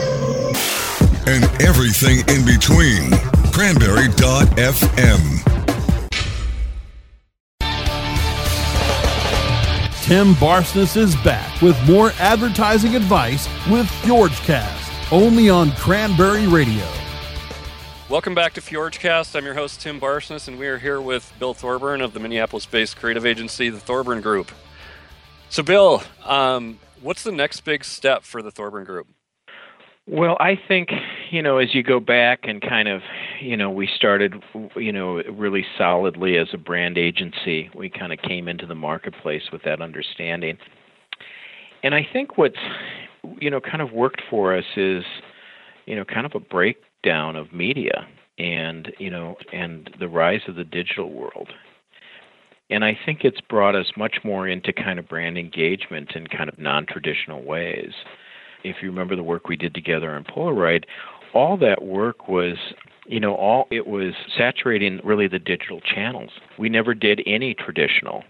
and 1.27 1.43
everything 1.61 2.19
in 2.27 2.45
between. 2.45 3.11
Cranberry.fm. 3.51 5.41
Tim 10.03 10.33
Barsness 10.33 10.97
is 10.97 11.15
back 11.17 11.61
with 11.61 11.81
more 11.87 12.11
advertising 12.19 12.95
advice 12.95 13.47
with 13.69 13.85
FjorgeCast, 14.01 15.11
only 15.11 15.49
on 15.49 15.71
Cranberry 15.73 16.47
Radio. 16.47 16.85
Welcome 18.09 18.35
back 18.35 18.51
to 18.55 18.61
FjorgeCast. 18.61 19.37
I'm 19.37 19.45
your 19.45 19.53
host, 19.53 19.79
Tim 19.79 20.01
Barsness, 20.01 20.49
and 20.49 20.59
we 20.59 20.67
are 20.67 20.79
here 20.79 20.99
with 20.99 21.31
Bill 21.39 21.53
Thorburn 21.53 22.01
of 22.01 22.11
the 22.11 22.19
Minneapolis 22.19 22.65
based 22.65 22.97
creative 22.97 23.25
agency, 23.25 23.69
the 23.69 23.79
Thorburn 23.79 24.19
Group. 24.19 24.51
So, 25.49 25.63
Bill, 25.63 26.03
um, 26.25 26.79
what's 26.99 27.23
the 27.23 27.31
next 27.31 27.61
big 27.61 27.85
step 27.85 28.23
for 28.23 28.41
the 28.41 28.51
Thorburn 28.51 28.83
Group? 28.83 29.07
Well, 30.07 30.35
I 30.39 30.59
think, 30.67 30.89
you 31.29 31.41
know, 31.43 31.57
as 31.59 31.75
you 31.75 31.83
go 31.83 31.99
back 31.99 32.41
and 32.43 32.61
kind 32.61 32.87
of, 32.87 33.01
you 33.39 33.55
know, 33.55 33.69
we 33.69 33.87
started, 33.95 34.33
you 34.75 34.91
know, 34.91 35.21
really 35.31 35.63
solidly 35.77 36.37
as 36.37 36.47
a 36.53 36.57
brand 36.57 36.97
agency. 36.97 37.69
We 37.75 37.89
kind 37.89 38.11
of 38.11 38.19
came 38.19 38.47
into 38.47 38.65
the 38.65 38.75
marketplace 38.75 39.43
with 39.53 39.61
that 39.63 39.79
understanding. 39.79 40.57
And 41.83 41.93
I 41.93 42.07
think 42.11 42.37
what's, 42.37 42.57
you 43.39 43.49
know, 43.51 43.61
kind 43.61 43.81
of 43.81 43.91
worked 43.91 44.21
for 44.29 44.55
us 44.57 44.65
is, 44.75 45.03
you 45.85 45.95
know, 45.95 46.03
kind 46.03 46.25
of 46.25 46.33
a 46.33 46.39
breakdown 46.39 47.35
of 47.35 47.53
media 47.53 48.07
and, 48.39 48.91
you 48.97 49.11
know, 49.11 49.35
and 49.53 49.89
the 49.99 50.07
rise 50.07 50.41
of 50.47 50.55
the 50.55 50.63
digital 50.63 51.11
world. 51.11 51.49
And 52.71 52.83
I 52.83 52.97
think 53.05 53.19
it's 53.23 53.41
brought 53.41 53.75
us 53.75 53.91
much 53.95 54.17
more 54.23 54.47
into 54.47 54.73
kind 54.73 54.97
of 54.97 55.07
brand 55.07 55.37
engagement 55.37 56.13
in 56.15 56.25
kind 56.25 56.49
of 56.49 56.57
non 56.57 56.87
traditional 56.87 57.43
ways 57.43 57.91
if 58.63 58.77
you 58.81 58.89
remember 58.89 59.15
the 59.15 59.23
work 59.23 59.47
we 59.47 59.55
did 59.55 59.73
together 59.73 60.11
on 60.11 60.23
Polaroid, 60.23 60.85
all 61.33 61.57
that 61.57 61.83
work 61.83 62.27
was 62.27 62.57
you 63.05 63.19
know 63.19 63.35
all 63.35 63.67
it 63.71 63.87
was 63.87 64.13
saturating 64.37 64.99
really 65.03 65.27
the 65.27 65.39
digital 65.39 65.81
channels 65.81 66.31
we 66.59 66.69
never 66.69 66.93
did 66.93 67.21
any 67.25 67.53
traditional 67.53 68.23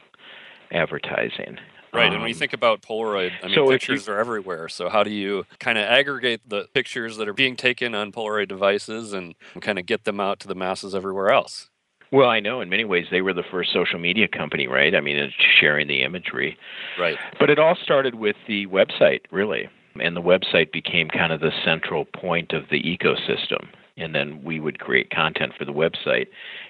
advertising 0.72 1.58
Right, 1.94 2.06
and 2.06 2.22
when 2.22 2.30
you 2.30 2.36
um, 2.36 2.40
think 2.40 2.54
about 2.54 2.82
Polaroid, 2.82 3.32
I 3.44 3.48
mean, 3.48 3.56
so 3.56 3.68
pictures 3.68 4.08
you, 4.08 4.14
are 4.14 4.18
everywhere. 4.18 4.70
So 4.70 4.88
how 4.88 5.04
do 5.04 5.10
you 5.10 5.46
kind 5.60 5.78
of 5.78 5.84
aggregate 5.84 6.40
the 6.48 6.70
pictures 6.74 7.18
that 7.18 7.28
are 7.28 7.34
being 7.34 7.58
taken 7.58 7.94
on 7.94 8.14
Polaroid 8.14 8.48
devices 8.48 9.12
and 9.12 9.36
kind 9.60 9.78
of 9.78 9.86
get 9.86 10.06
them 10.06 10.22
out 10.22 10.40
to 10.40 10.48
the 10.48 10.56
masses 10.56 10.96
everywhere 10.96 11.32
else? 11.32 11.70
Well, 12.10 12.30
I 12.30 12.40
know 12.40 12.62
in 12.62 12.70
many 12.70 12.86
ways 12.86 13.08
they 13.12 13.22
were 13.22 13.34
the 13.34 13.44
first 13.44 13.74
social 13.74 14.00
media 14.00 14.30
company, 14.30 14.68
right? 14.68 14.96
I 14.96 15.02
mean, 15.02 15.34
sharing 15.60 15.90
the 15.90 16.04
imagery. 16.04 16.58
Right. 16.98 17.18
But 17.38 17.50
it 17.50 17.60
all 17.60 17.76
started 17.76 18.16
with 18.16 18.38
the 18.48 18.68
website, 18.68 19.22
really 19.30 19.68
and 20.00 20.16
the 20.16 20.22
website 20.22 20.72
became 20.72 21.10
kind 21.10 21.34
of 21.34 21.42
the 21.42 21.52
central 21.64 22.06
point 22.06 22.54
of 22.54 22.64
the 22.70 22.82
ecosystem. 22.82 23.68
And 23.98 24.16
then 24.16 24.44
we 24.44 24.60
would 24.60 24.80
create 24.80 25.10
content 25.12 25.54
for 25.58 25.66
the 25.66 25.74
website 25.74 26.28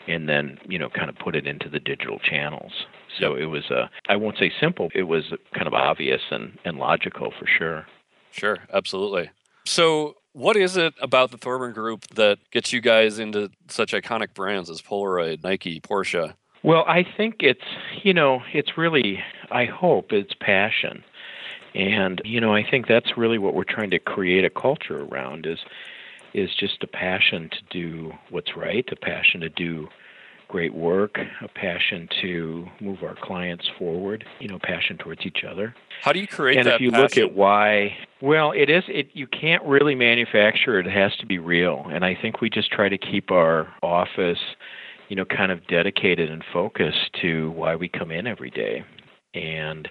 and 0.08 0.28
then 0.28 0.58
you 0.68 0.80
know 0.80 0.90
kind 0.90 1.10
of 1.10 1.16
put 1.18 1.36
it 1.36 1.48
into 1.48 1.70
the 1.70 1.80
digital 1.80 2.20
channels. 2.20 2.72
So 3.20 3.36
it 3.36 3.46
was 3.46 3.70
a 3.70 3.90
i 4.10 4.16
won't 4.16 4.38
say 4.38 4.52
simple 4.60 4.90
it 4.96 5.04
was 5.04 5.34
kind 5.54 5.68
of 5.68 5.74
obvious 5.74 6.22
and, 6.32 6.58
and 6.66 6.78
logical 6.78 7.32
for 7.38 7.46
sure. 7.46 7.86
Sure 8.32 8.58
absolutely. 8.74 9.30
So 9.66 10.16
what 10.34 10.56
is 10.58 10.78
it 10.78 10.94
about 11.02 11.32
the 11.32 11.38
thorburn 11.38 11.74
group 11.74 12.08
that 12.16 12.40
gets 12.52 12.74
you 12.74 12.82
guys 12.82 13.20
into 13.20 13.52
such 13.68 13.92
iconic 13.92 14.34
brands 14.34 14.70
as 14.70 14.82
polaroid 14.82 15.44
nike 15.44 15.80
porsche? 15.80 16.34
Well 16.64 16.84
i 16.88 17.06
think 17.18 17.36
it's 17.40 17.62
you 18.04 18.14
know 18.14 18.42
it's 18.52 18.78
really 18.78 19.24
i 19.52 19.66
hope 19.66 20.12
it's 20.12 20.34
passion 20.40 21.04
and 21.74 22.22
you 22.26 22.40
know, 22.42 22.54
I 22.54 22.64
think 22.70 22.88
that's 22.88 23.18
really 23.18 23.38
what 23.38 23.54
we're 23.54 23.64
trying 23.64 23.92
to 23.92 24.00
create 24.00 24.46
a 24.46 24.50
culture 24.50 25.04
around 25.04 25.46
is 25.46 25.60
is 26.34 26.50
just 26.58 26.82
a 26.84 26.88
passion 26.88 27.50
to 27.50 27.58
do 27.70 28.12
what's 28.30 28.56
right, 28.56 28.88
a 28.92 28.96
passion 28.96 29.42
to 29.42 29.50
do 29.50 29.90
great 30.52 30.74
work, 30.74 31.18
a 31.42 31.48
passion 31.48 32.10
to 32.22 32.68
move 32.82 33.02
our 33.04 33.16
clients 33.16 33.70
forward, 33.80 34.26
you 34.40 34.50
know, 34.50 34.60
passion 34.62 34.98
towards 34.98 35.26
each 35.26 35.46
other. 35.50 35.74
How 36.02 36.12
do 36.12 36.20
you 36.20 36.28
create 36.28 36.58
and 36.58 36.68
that? 36.68 36.74
And 36.74 36.76
if 36.76 36.82
you 36.82 36.92
passion? 36.92 37.04
look 37.04 37.18
at 37.18 37.36
why, 37.36 37.98
well, 38.22 38.52
it 38.52 38.70
is 38.70 38.84
it 38.88 39.10
you 39.14 39.28
can't 39.28 39.64
really 39.64 39.96
manufacture 39.96 40.78
it. 40.80 40.88
It 40.88 40.94
has 40.94 41.16
to 41.18 41.26
be 41.26 41.40
real. 41.40 41.86
And 41.90 42.04
I 42.04 42.18
think 42.22 42.42
we 42.42 42.50
just 42.50 42.70
try 42.72 42.90
to 42.90 42.98
keep 42.98 43.32
our 43.32 43.74
office, 43.82 44.40
you 45.08 45.16
know, 45.16 45.26
kind 45.26 45.52
of 45.52 45.66
dedicated 45.68 46.30
and 46.30 46.44
focused 46.52 47.14
to 47.22 47.52
why 47.52 47.76
we 47.76 47.88
come 47.88 48.12
in 48.12 48.28
every 48.28 48.50
day. 48.50 48.84
And 49.34 49.88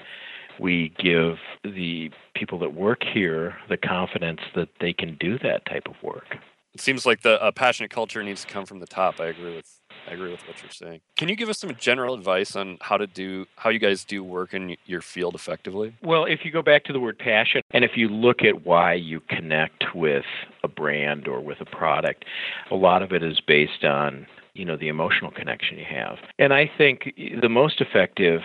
we 0.60 0.92
give 0.98 1.38
the 1.64 2.10
people 2.34 2.58
that 2.60 2.74
work 2.74 3.02
here 3.02 3.56
the 3.68 3.76
confidence 3.76 4.40
that 4.54 4.68
they 4.80 4.92
can 4.92 5.16
do 5.16 5.38
that 5.38 5.64
type 5.66 5.88
of 5.88 5.94
work. 6.02 6.36
It 6.74 6.80
seems 6.80 7.04
like 7.04 7.22
the 7.22 7.44
a 7.44 7.50
passionate 7.50 7.90
culture 7.90 8.22
needs 8.22 8.42
to 8.42 8.46
come 8.46 8.64
from 8.64 8.78
the 8.78 8.86
top. 8.86 9.20
I 9.20 9.26
agree 9.26 9.56
with 9.56 9.80
I 10.08 10.12
agree 10.12 10.30
with 10.30 10.46
what 10.46 10.62
you're 10.62 10.70
saying. 10.70 11.00
Can 11.16 11.28
you 11.28 11.36
give 11.36 11.48
us 11.48 11.58
some 11.58 11.74
general 11.76 12.14
advice 12.14 12.56
on 12.56 12.78
how 12.80 12.96
to 12.96 13.06
do 13.06 13.46
how 13.56 13.70
you 13.70 13.78
guys 13.78 14.04
do 14.04 14.22
work 14.22 14.54
in 14.54 14.76
your 14.86 15.00
field 15.00 15.34
effectively? 15.34 15.94
Well, 16.02 16.24
if 16.24 16.44
you 16.44 16.50
go 16.50 16.62
back 16.62 16.84
to 16.84 16.92
the 16.92 17.00
word 17.00 17.18
passion 17.18 17.62
and 17.72 17.84
if 17.84 17.96
you 17.96 18.08
look 18.08 18.42
at 18.42 18.64
why 18.64 18.94
you 18.94 19.20
connect 19.28 19.94
with 19.94 20.24
a 20.62 20.68
brand 20.68 21.26
or 21.26 21.40
with 21.40 21.60
a 21.60 21.64
product, 21.64 22.24
a 22.70 22.76
lot 22.76 23.02
of 23.02 23.12
it 23.12 23.22
is 23.22 23.40
based 23.40 23.84
on, 23.84 24.26
you 24.54 24.64
know, 24.64 24.76
the 24.76 24.88
emotional 24.88 25.30
connection 25.32 25.78
you 25.78 25.86
have. 25.88 26.18
And 26.38 26.52
I 26.52 26.70
think 26.78 27.14
the 27.40 27.48
most 27.48 27.80
effective 27.80 28.42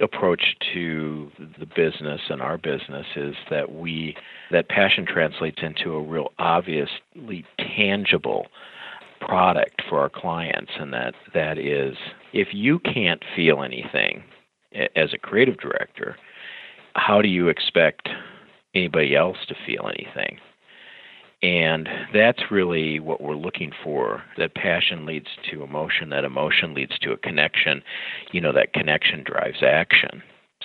approach 0.00 0.56
to 0.72 1.30
the 1.58 1.66
business 1.66 2.20
and 2.28 2.40
our 2.40 2.58
business 2.58 3.06
is 3.16 3.34
that 3.50 3.74
we 3.74 4.16
that 4.50 4.68
passion 4.68 5.04
translates 5.06 5.58
into 5.62 5.92
a 5.92 6.02
real 6.02 6.32
obviously 6.38 7.44
tangible 7.58 8.46
product 9.20 9.82
for 9.88 10.00
our 10.00 10.08
clients 10.08 10.72
and 10.78 10.92
that 10.92 11.14
that 11.34 11.58
is 11.58 11.96
if 12.32 12.48
you 12.52 12.78
can't 12.78 13.22
feel 13.34 13.62
anything 13.62 14.22
as 14.94 15.12
a 15.12 15.18
creative 15.18 15.58
director 15.58 16.16
how 16.94 17.20
do 17.20 17.28
you 17.28 17.48
expect 17.48 18.08
anybody 18.74 19.16
else 19.16 19.38
to 19.48 19.54
feel 19.66 19.88
anything 19.88 20.38
and 21.42 21.88
that's 22.12 22.50
really 22.50 22.98
what 23.00 23.20
we're 23.20 23.36
looking 23.36 23.72
for. 23.84 24.22
That 24.36 24.54
passion 24.54 25.06
leads 25.06 25.28
to 25.50 25.62
emotion, 25.62 26.10
that 26.10 26.24
emotion 26.24 26.74
leads 26.74 26.98
to 27.00 27.12
a 27.12 27.16
connection. 27.16 27.82
You 28.32 28.40
know, 28.40 28.52
that 28.52 28.72
connection 28.72 29.24
drives 29.24 29.62
action. 29.62 30.22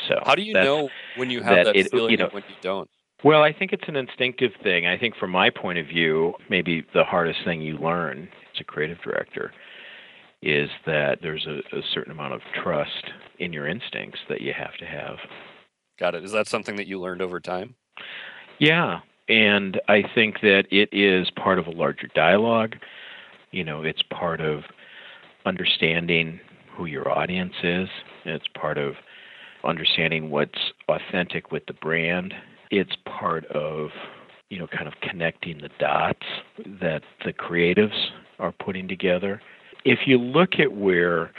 So 0.08 0.16
how 0.26 0.36
do 0.36 0.42
you 0.42 0.54
know 0.54 0.90
when 1.18 1.30
you 1.30 1.42
have 1.44 1.56
that, 1.56 1.66
that 1.66 1.76
it, 1.76 1.92
feeling 1.92 2.12
you 2.12 2.18
know, 2.18 2.26
and 2.26 2.34
when 2.34 2.44
you 2.48 2.56
don't? 2.62 2.90
Well, 3.24 3.44
I 3.44 3.54
think 3.54 3.72
it's 3.72 3.88
an 3.88 3.96
instinctive 3.96 4.52
thing. 4.64 4.86
I 4.86 4.98
think 4.98 5.16
from 5.16 5.32
my 5.32 5.50
point 5.50 5.78
of 5.80 5.88
view, 5.88 6.34
maybe 6.50 6.86
the 6.94 7.04
hardest 7.04 7.40
thing 7.46 7.62
you 7.62 7.78
learn 7.78 8.28
as 8.54 8.62
a 8.62 8.64
creative 8.64 9.00
director 9.02 9.54
is 10.42 10.70
that 10.86 11.20
there's 11.22 11.48
a, 11.48 11.60
a 11.78 11.82
certain 11.94 12.12
amount 12.12 12.34
of 12.34 12.42
trust 12.62 13.12
in 13.40 13.54
your 13.54 13.66
instincts 13.66 14.20
that 14.28 14.42
you 14.42 14.52
have 14.54 14.76
to 14.78 14.86
have. 14.86 15.18
Got 15.98 16.16
it. 16.16 16.26
Is 16.26 16.34
that 16.34 16.48
something 16.48 16.76
that 16.76 16.88
you 16.88 17.00
learned 17.00 17.22
over 17.22 17.40
time? 17.40 17.76
Yeah, 18.60 19.00
and 19.30 19.80
I 19.88 20.04
think 20.14 20.42
that 20.42 20.66
it 20.72 20.90
is 20.92 21.30
part 21.32 21.60
of 21.60 21.68
a 21.68 21.72
larger 21.72 22.08
dialogue. 22.14 22.76
You 23.52 23.64
know, 23.64 23.84
it's 23.84 24.02
part 24.02 24.42
of 24.42 24.64
understanding 25.46 26.40
who 26.76 26.86
your 26.86 27.10
audience 27.10 27.54
is. 27.64 27.88
It's 28.26 28.48
part 28.60 28.78
of 28.78 28.96
understanding 29.64 30.30
what's 30.30 30.60
authentic 30.90 31.52
with 31.52 31.66
the 31.68 31.74
brand. 31.74 32.34
It's 32.72 32.96
part 33.06 33.46
of, 33.48 33.90
you 34.50 34.60
know, 34.60 34.68
kind 34.68 34.88
of 34.88 34.94
connecting 35.02 35.60
the 35.60 35.70
dots 35.80 36.26
that 36.82 37.04
the 37.24 37.34
creatives 37.34 38.10
are 38.40 38.52
putting 38.52 38.88
together. 38.88 39.42
If 39.86 40.00
you 40.06 40.18
look 40.18 40.60
at 40.60 40.74
where, 40.74 41.32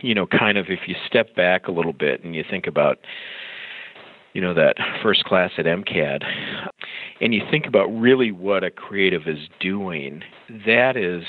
you 0.00 0.14
know, 0.14 0.26
kind 0.26 0.58
of 0.58 0.66
if 0.68 0.80
you 0.86 0.94
step 1.06 1.34
back 1.34 1.68
a 1.68 1.72
little 1.72 1.92
bit 1.92 2.24
and 2.24 2.34
you 2.34 2.44
think 2.48 2.66
about 2.66 2.98
you 4.36 4.42
know, 4.42 4.52
that 4.52 4.76
first 5.02 5.24
class 5.24 5.52
at 5.56 5.64
MCAD, 5.64 6.22
and 7.22 7.32
you 7.32 7.40
think 7.50 7.64
about 7.64 7.86
really 7.86 8.30
what 8.30 8.62
a 8.64 8.70
creative 8.70 9.22
is 9.26 9.48
doing, 9.60 10.22
that 10.66 10.94
is 10.94 11.24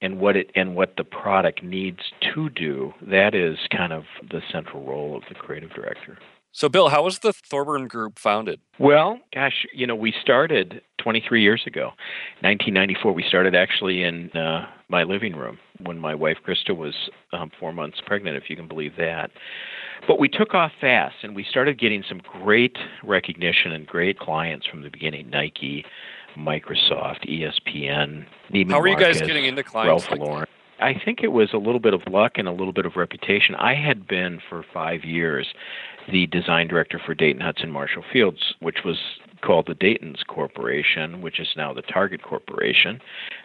and 0.00 0.18
what 0.18 0.34
it 0.34 0.50
and 0.54 0.74
what 0.74 0.94
the 0.96 1.04
product 1.04 1.62
needs 1.62 1.98
to 2.34 2.48
do, 2.48 2.94
that 3.02 3.34
is 3.34 3.58
kind 3.70 3.92
of 3.92 4.04
the 4.30 4.40
central 4.50 4.82
role 4.82 5.14
of 5.14 5.24
the 5.28 5.34
creative 5.34 5.72
director. 5.72 6.16
So, 6.52 6.70
Bill, 6.70 6.88
how 6.88 7.02
was 7.02 7.18
the 7.18 7.34
Thorburn 7.34 7.86
Group 7.86 8.18
founded? 8.18 8.60
Well, 8.78 9.20
gosh, 9.34 9.66
you 9.74 9.86
know, 9.86 9.94
we 9.94 10.14
started 10.22 10.80
23 11.02 11.42
years 11.42 11.62
ago, 11.66 11.88
1994. 12.40 13.12
We 13.12 13.24
started 13.28 13.54
actually 13.54 14.04
in 14.04 14.30
uh, 14.30 14.66
my 14.88 15.02
living 15.02 15.36
room 15.36 15.58
when 15.82 15.98
my 15.98 16.14
wife 16.14 16.38
Krista 16.46 16.74
was 16.74 16.94
um, 17.34 17.50
four 17.60 17.74
months 17.74 18.00
pregnant, 18.06 18.38
if 18.38 18.48
you 18.48 18.56
can 18.56 18.68
believe 18.68 18.92
that. 18.96 19.30
But 20.06 20.18
we 20.18 20.28
took 20.28 20.54
off 20.54 20.72
fast, 20.80 21.16
and 21.22 21.36
we 21.36 21.44
started 21.44 21.78
getting 21.78 22.02
some 22.08 22.18
great 22.18 22.76
recognition 23.04 23.72
and 23.72 23.86
great 23.86 24.18
clients 24.18 24.66
from 24.66 24.82
the 24.82 24.90
beginning. 24.90 25.30
Nike, 25.30 25.84
Microsoft, 26.36 27.28
ESPN, 27.28 28.26
Neiman 28.52 28.70
How 28.70 28.80
are 28.80 28.88
you 28.88 28.96
guys 28.96 29.16
Marcus, 29.16 29.20
getting 29.22 29.44
into 29.44 29.62
clients? 29.62 29.88
Ralph 29.88 30.10
like 30.10 30.20
Lauren. 30.20 30.46
I 30.80 30.94
think 31.04 31.20
it 31.22 31.28
was 31.28 31.52
a 31.52 31.58
little 31.58 31.78
bit 31.78 31.94
of 31.94 32.02
luck 32.08 32.32
and 32.36 32.48
a 32.48 32.52
little 32.52 32.72
bit 32.72 32.84
of 32.86 32.96
reputation. 32.96 33.54
I 33.54 33.74
had 33.74 34.08
been 34.08 34.40
for 34.48 34.64
five 34.74 35.04
years 35.04 35.46
the 36.10 36.26
design 36.28 36.68
director 36.68 37.00
for 37.04 37.14
Dayton 37.14 37.40
Hudson 37.40 37.70
Marshall 37.70 38.04
Fields, 38.12 38.54
which 38.60 38.78
was 38.84 38.98
called 39.42 39.66
the 39.66 39.74
Dayton's 39.74 40.22
Corporation, 40.26 41.20
which 41.20 41.40
is 41.40 41.48
now 41.56 41.74
the 41.74 41.82
Target 41.82 42.22
Corporation. 42.22 43.00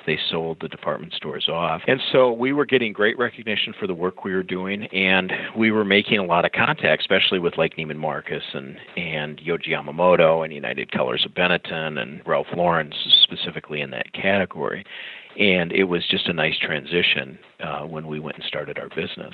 They 0.05 0.17
sold 0.29 0.59
the 0.61 0.67
department 0.67 1.13
stores 1.13 1.49
off. 1.49 1.81
And 1.87 1.99
so 2.11 2.31
we 2.31 2.53
were 2.53 2.65
getting 2.65 2.93
great 2.93 3.17
recognition 3.17 3.73
for 3.79 3.87
the 3.87 3.93
work 3.93 4.23
we 4.23 4.33
were 4.33 4.43
doing, 4.43 4.85
and 4.85 5.31
we 5.57 5.71
were 5.71 5.83
making 5.83 6.19
a 6.19 6.23
lot 6.23 6.45
of 6.45 6.51
contact, 6.51 7.01
especially 7.01 7.39
with 7.39 7.57
like 7.57 7.75
Neiman 7.75 7.97
Marcus 7.97 8.43
and, 8.53 8.77
and 8.95 9.39
Yohji 9.39 9.69
Yamamoto 9.69 10.43
and 10.43 10.53
United 10.53 10.91
Colors 10.91 11.25
of 11.25 11.33
Benetton 11.33 11.99
and 11.99 12.21
Ralph 12.25 12.47
Lauren, 12.55 12.93
specifically 13.23 13.81
in 13.81 13.89
that 13.91 14.13
category. 14.13 14.85
And 15.37 15.71
it 15.71 15.83
was 15.83 16.07
just 16.09 16.27
a 16.27 16.33
nice 16.33 16.57
transition 16.59 17.37
uh, 17.59 17.81
when 17.81 18.07
we 18.07 18.19
went 18.19 18.37
and 18.37 18.45
started 18.45 18.79
our 18.79 18.89
business. 18.89 19.33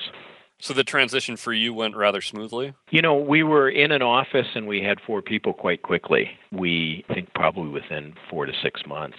So 0.63 0.73
the 0.73 0.85
transition 0.85 1.35
for 1.35 1.51
you 1.51 1.73
went 1.73 1.97
rather 1.97 2.21
smoothly? 2.21 2.73
You 2.89 3.01
know, 3.01 3.15
we 3.15 3.43
were 3.43 3.67
in 3.67 3.91
an 3.91 4.01
office 4.01 4.47
and 4.55 4.65
we 4.65 4.81
had 4.81 4.97
four 5.05 5.21
people 5.21 5.51
quite 5.51 5.81
quickly. 5.81 6.31
We 6.53 7.03
think 7.13 7.33
probably 7.33 7.67
within 7.67 8.13
four 8.29 8.45
to 8.45 8.53
six 8.63 8.79
months. 8.87 9.17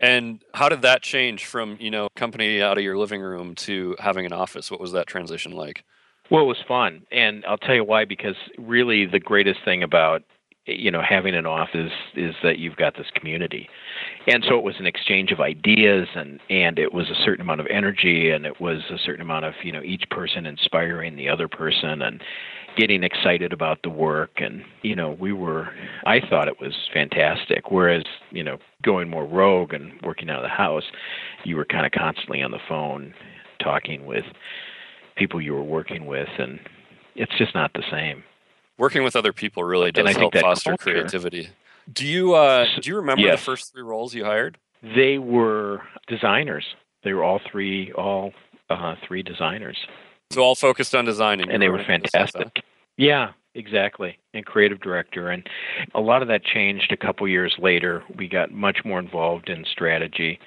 And 0.00 0.40
how 0.54 0.70
did 0.70 0.80
that 0.80 1.02
change 1.02 1.44
from, 1.44 1.76
you 1.78 1.90
know, 1.90 2.08
company 2.16 2.62
out 2.62 2.78
of 2.78 2.82
your 2.82 2.96
living 2.96 3.20
room 3.20 3.54
to 3.56 3.94
having 3.98 4.24
an 4.24 4.32
office? 4.32 4.70
What 4.70 4.80
was 4.80 4.92
that 4.92 5.06
transition 5.06 5.52
like? 5.52 5.84
Well, 6.30 6.44
it 6.44 6.46
was 6.46 6.64
fun. 6.66 7.02
And 7.12 7.44
I'll 7.44 7.58
tell 7.58 7.74
you 7.74 7.84
why 7.84 8.06
because 8.06 8.36
really 8.56 9.04
the 9.04 9.20
greatest 9.20 9.60
thing 9.66 9.82
about 9.82 10.22
you 10.66 10.90
know 10.90 11.02
having 11.02 11.34
an 11.34 11.46
office 11.46 11.92
is 12.14 12.34
that 12.42 12.58
you've 12.58 12.76
got 12.76 12.96
this 12.96 13.06
community. 13.14 13.68
And 14.26 14.44
so 14.46 14.58
it 14.58 14.64
was 14.64 14.76
an 14.78 14.86
exchange 14.86 15.32
of 15.32 15.40
ideas 15.40 16.08
and 16.14 16.40
and 16.50 16.78
it 16.78 16.92
was 16.92 17.10
a 17.10 17.22
certain 17.24 17.40
amount 17.40 17.60
of 17.60 17.66
energy 17.68 18.30
and 18.30 18.44
it 18.44 18.60
was 18.60 18.82
a 18.90 18.98
certain 18.98 19.22
amount 19.22 19.44
of 19.44 19.54
you 19.62 19.72
know 19.72 19.82
each 19.82 20.04
person 20.10 20.46
inspiring 20.46 21.16
the 21.16 21.28
other 21.28 21.48
person 21.48 22.02
and 22.02 22.22
getting 22.76 23.02
excited 23.02 23.52
about 23.52 23.78
the 23.82 23.90
work. 23.90 24.32
And 24.36 24.62
you 24.82 24.94
know 24.94 25.16
we 25.18 25.32
were 25.32 25.68
i 26.06 26.20
thought 26.20 26.48
it 26.48 26.60
was 26.60 26.74
fantastic. 26.92 27.70
Whereas 27.70 28.04
you 28.30 28.44
know 28.44 28.58
going 28.82 29.08
more 29.08 29.26
rogue 29.26 29.72
and 29.72 29.92
working 30.02 30.30
out 30.30 30.38
of 30.38 30.44
the 30.44 30.48
house 30.48 30.84
you 31.44 31.56
were 31.56 31.64
kind 31.64 31.86
of 31.86 31.92
constantly 31.92 32.42
on 32.42 32.50
the 32.50 32.60
phone 32.68 33.14
talking 33.62 34.06
with 34.06 34.24
people 35.16 35.40
you 35.40 35.52
were 35.52 35.62
working 35.62 36.06
with 36.06 36.28
and 36.38 36.58
it's 37.14 37.36
just 37.36 37.54
not 37.54 37.72
the 37.74 37.82
same 37.90 38.22
working 38.80 39.04
with 39.04 39.14
other 39.14 39.32
people 39.32 39.62
really 39.62 39.92
does 39.92 40.16
help 40.16 40.34
foster 40.34 40.70
culture, 40.70 40.82
creativity. 40.82 41.50
Do 41.92 42.06
you 42.06 42.34
uh, 42.34 42.66
do 42.80 42.90
you 42.90 42.96
remember 42.96 43.22
yes. 43.22 43.38
the 43.38 43.44
first 43.44 43.72
three 43.72 43.82
roles 43.82 44.14
you 44.14 44.24
hired? 44.24 44.58
They 44.82 45.18
were 45.18 45.82
designers. 46.08 46.64
They 47.04 47.12
were 47.12 47.22
all 47.22 47.40
three 47.50 47.92
all 47.92 48.32
uh, 48.70 48.96
three 49.06 49.22
designers. 49.22 49.78
So 50.30 50.42
all 50.42 50.54
focused 50.54 50.94
on 50.94 51.04
design, 51.04 51.40
and, 51.40 51.50
and 51.50 51.62
they 51.62 51.68
were 51.68 51.84
fantastic. 51.84 52.62
Yeah, 52.96 53.32
exactly. 53.54 54.18
And 54.32 54.46
creative 54.46 54.80
director, 54.80 55.28
and 55.28 55.46
a 55.94 56.00
lot 56.00 56.22
of 56.22 56.28
that 56.28 56.44
changed 56.44 56.92
a 56.92 56.96
couple 56.96 57.28
years 57.28 57.54
later. 57.58 58.02
We 58.16 58.28
got 58.28 58.50
much 58.50 58.78
more 58.84 58.98
involved 58.98 59.48
in 59.48 59.64
strategy 59.64 60.38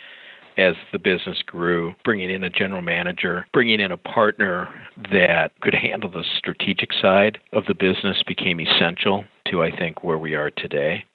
as 0.57 0.75
the 0.91 0.99
business 0.99 1.41
grew, 1.45 1.93
bringing 2.03 2.29
in 2.29 2.43
a 2.43 2.49
general 2.49 2.81
manager, 2.81 3.45
bringing 3.53 3.79
in 3.79 3.91
a 3.91 3.97
partner 3.97 4.69
that 5.11 5.51
could 5.61 5.73
handle 5.73 6.09
the 6.09 6.23
strategic 6.37 6.93
side 6.93 7.39
of 7.51 7.65
the 7.67 7.73
business 7.73 8.21
became 8.27 8.59
essential 8.59 9.25
to, 9.49 9.63
I 9.63 9.75
think, 9.75 10.03
where 10.03 10.17
we 10.17 10.35
are 10.35 10.51
today. 10.51 11.05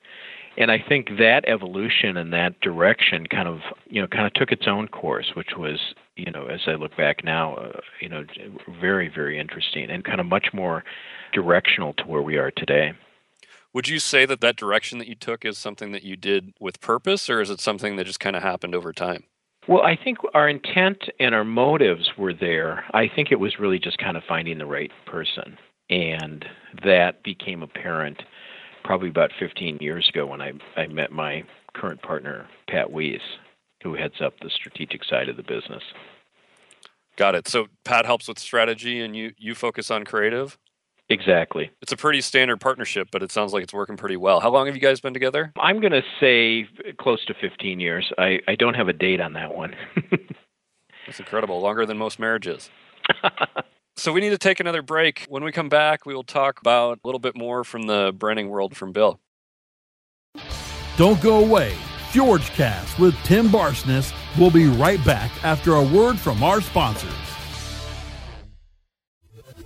And 0.57 0.73
I 0.73 0.85
think 0.87 1.11
that 1.19 1.45
evolution 1.47 2.17
and 2.17 2.33
that 2.33 2.61
direction 2.61 3.27
kind 3.29 3.47
of, 3.47 3.61
you 3.89 4.03
know, 4.03 4.09
kind 4.09 4.27
of 4.27 4.35
took 4.35 4.51
its 4.51 4.67
own 4.67 4.89
course, 4.89 5.31
which 5.35 5.51
was, 5.57 5.79
you 6.17 6.33
know, 6.33 6.47
as 6.47 6.61
I 6.67 6.73
look 6.73 6.97
back 6.97 7.23
now, 7.23 7.55
uh, 7.55 7.81
you 8.01 8.09
know, 8.09 8.25
very, 8.81 9.09
very 9.09 9.39
interesting 9.39 9.89
and 9.89 10.05
kind 10.05 10.21
of 10.21 10.27
much 10.27 10.49
more 10.53 10.83
directional 11.33 11.95
to 11.95 12.05
where 12.05 12.23
we 12.23 12.39
are 12.39 12.51
today. 12.51 12.93
Would 13.79 13.87
you 13.87 14.01
say 14.01 14.27
that 14.27 14.41
that 14.41 14.57
direction 14.57 14.99
that 14.99 15.07
you 15.07 15.15
took 15.15 15.45
is 15.45 15.57
something 15.57 15.93
that 15.93 16.03
you 16.03 16.17
did 16.17 16.53
with 16.59 16.81
purpose, 16.81 17.31
or 17.31 17.41
is 17.41 17.49
it 17.49 17.61
something 17.61 17.95
that 17.95 18.07
just 18.07 18.19
kind 18.19 18.35
of 18.35 18.43
happened 18.43 18.75
over 18.75 18.93
time? 18.93 19.23
Well, 19.69 19.83
I 19.83 19.95
think 19.95 20.19
our 20.35 20.49
intent 20.49 21.05
and 21.21 21.33
our 21.33 21.45
motives 21.45 22.11
were 22.19 22.35
there. 22.35 22.85
I 22.93 23.07
think 23.07 23.31
it 23.31 23.39
was 23.39 23.61
really 23.61 23.79
just 23.79 23.99
kind 23.99 24.17
of 24.17 24.25
finding 24.27 24.59
the 24.59 24.67
right 24.67 24.91
person. 25.07 25.57
And 25.91 26.45
that 26.85 27.23
became 27.23 27.63
apparent 27.63 28.25
probably 28.83 29.11
about 29.11 29.31
15 29.39 29.79
years 29.81 30.09
ago 30.13 30.27
when 30.27 30.41
I, 30.41 30.55
I 30.77 30.89
met 30.89 31.13
my 31.13 31.45
current 31.75 32.03
partner, 32.03 32.49
Pat 32.69 32.91
Weiss, 32.91 33.23
who 33.85 33.95
heads 33.95 34.21
up 34.21 34.41
the 34.41 34.51
strategic 34.51 35.05
side 35.05 35.29
of 35.29 35.37
the 35.37 35.45
business. 35.45 35.85
Got 37.15 37.37
it. 37.37 37.47
So 37.47 37.69
Pat 37.85 38.07
helps 38.07 38.27
with 38.27 38.41
strategy 38.41 39.01
and 39.01 39.15
you, 39.15 39.35
you 39.39 39.55
focus 39.55 39.89
on 39.89 40.03
creative? 40.05 40.59
Exactly. 41.11 41.71
It's 41.81 41.93
a 41.93 41.97
pretty 41.97 42.21
standard 42.21 42.61
partnership, 42.61 43.09
but 43.11 43.23
it 43.23 43.33
sounds 43.33 43.53
like 43.53 43.63
it's 43.63 43.73
working 43.73 43.97
pretty 43.97 44.17
well. 44.17 44.41
How 44.41 44.51
long 44.51 44.67
have 44.67 44.75
you 44.75 44.81
guys 44.81 45.01
been 45.01 45.15
together? 45.15 45.53
I'm 45.59 45.81
going 45.81 45.93
to 45.93 46.03
say 46.21 46.69
close 46.99 47.25
to 47.27 47.35
15 47.35 47.81
years. 47.81 48.13
I, 48.19 48.41
I 48.47 48.57
don't 48.57 48.75
have 48.75 48.89
a 48.89 48.93
date 48.93 49.21
on 49.21 49.33
that 49.33 49.55
one. 49.55 49.75
That's 51.07 51.19
incredible. 51.19 51.61
Longer 51.61 51.87
than 51.87 51.97
most 51.97 52.19
marriages. 52.19 52.69
so 53.97 54.13
we 54.13 54.21
need 54.21 54.31
to 54.31 54.39
take 54.39 54.61
another 54.61 54.83
break. 54.83 55.25
When 55.31 55.43
we 55.43 55.51
come 55.51 55.71
back, 55.71 56.05
we 56.05 56.15
will 56.15 56.25
talk 56.25 56.61
about 56.61 56.99
a 57.03 57.07
little 57.07 57.21
bit 57.21 57.35
more 57.35 57.65
from 57.65 57.85
the 57.85 58.13
branding 58.15 58.51
world 58.51 58.77
from 58.77 58.93
Bill. 58.93 59.19
Don't 60.99 61.21
go 61.23 61.43
away. 61.43 61.75
FjorgeCast 62.11 62.99
with 62.99 63.15
Tim 63.23 63.49
Barsness 63.49 64.13
will 64.39 64.51
be 64.51 64.67
right 64.67 65.03
back 65.05 65.31
after 65.43 65.75
a 65.75 65.83
word 65.83 66.19
from 66.19 66.43
our 66.43 66.61
sponsors. 66.61 67.28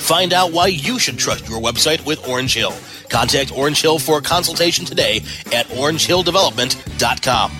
Find 0.00 0.32
out 0.32 0.50
why 0.52 0.66
you 0.68 0.98
should 0.98 1.18
trust 1.18 1.48
your 1.48 1.60
website 1.60 2.04
with 2.04 2.26
Orange 2.28 2.54
Hill. 2.54 2.74
Contact 3.08 3.56
Orange 3.56 3.80
Hill 3.80 3.98
for 3.98 4.18
a 4.18 4.22
consultation 4.22 4.84
today 4.84 5.18
at 5.52 5.66
orangehilldevelopment.com. 5.66 7.52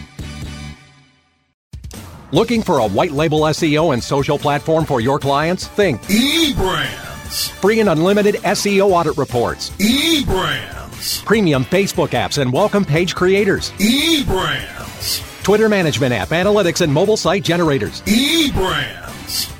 Looking 2.32 2.62
for 2.62 2.78
a 2.78 2.88
white 2.88 3.10
label 3.12 3.40
SEO 3.40 3.92
and 3.92 4.02
social 4.02 4.38
platform 4.38 4.84
for 4.84 5.00
your 5.00 5.18
clients? 5.18 5.66
Think 5.66 6.00
eBrands. 6.02 7.50
Free 7.60 7.80
and 7.80 7.88
unlimited 7.88 8.36
SEO 8.36 8.90
audit 8.90 9.16
reports. 9.16 9.70
eBrands. 9.78 11.24
Premium 11.24 11.64
Facebook 11.64 12.10
apps 12.10 12.38
and 12.38 12.52
welcome 12.52 12.84
page 12.84 13.14
creators. 13.14 13.70
eBrands. 13.72 15.42
Twitter 15.42 15.68
management 15.68 16.12
app, 16.12 16.28
analytics, 16.28 16.80
and 16.80 16.92
mobile 16.92 17.16
site 17.16 17.42
generators. 17.44 18.02
eBrands. 18.02 19.09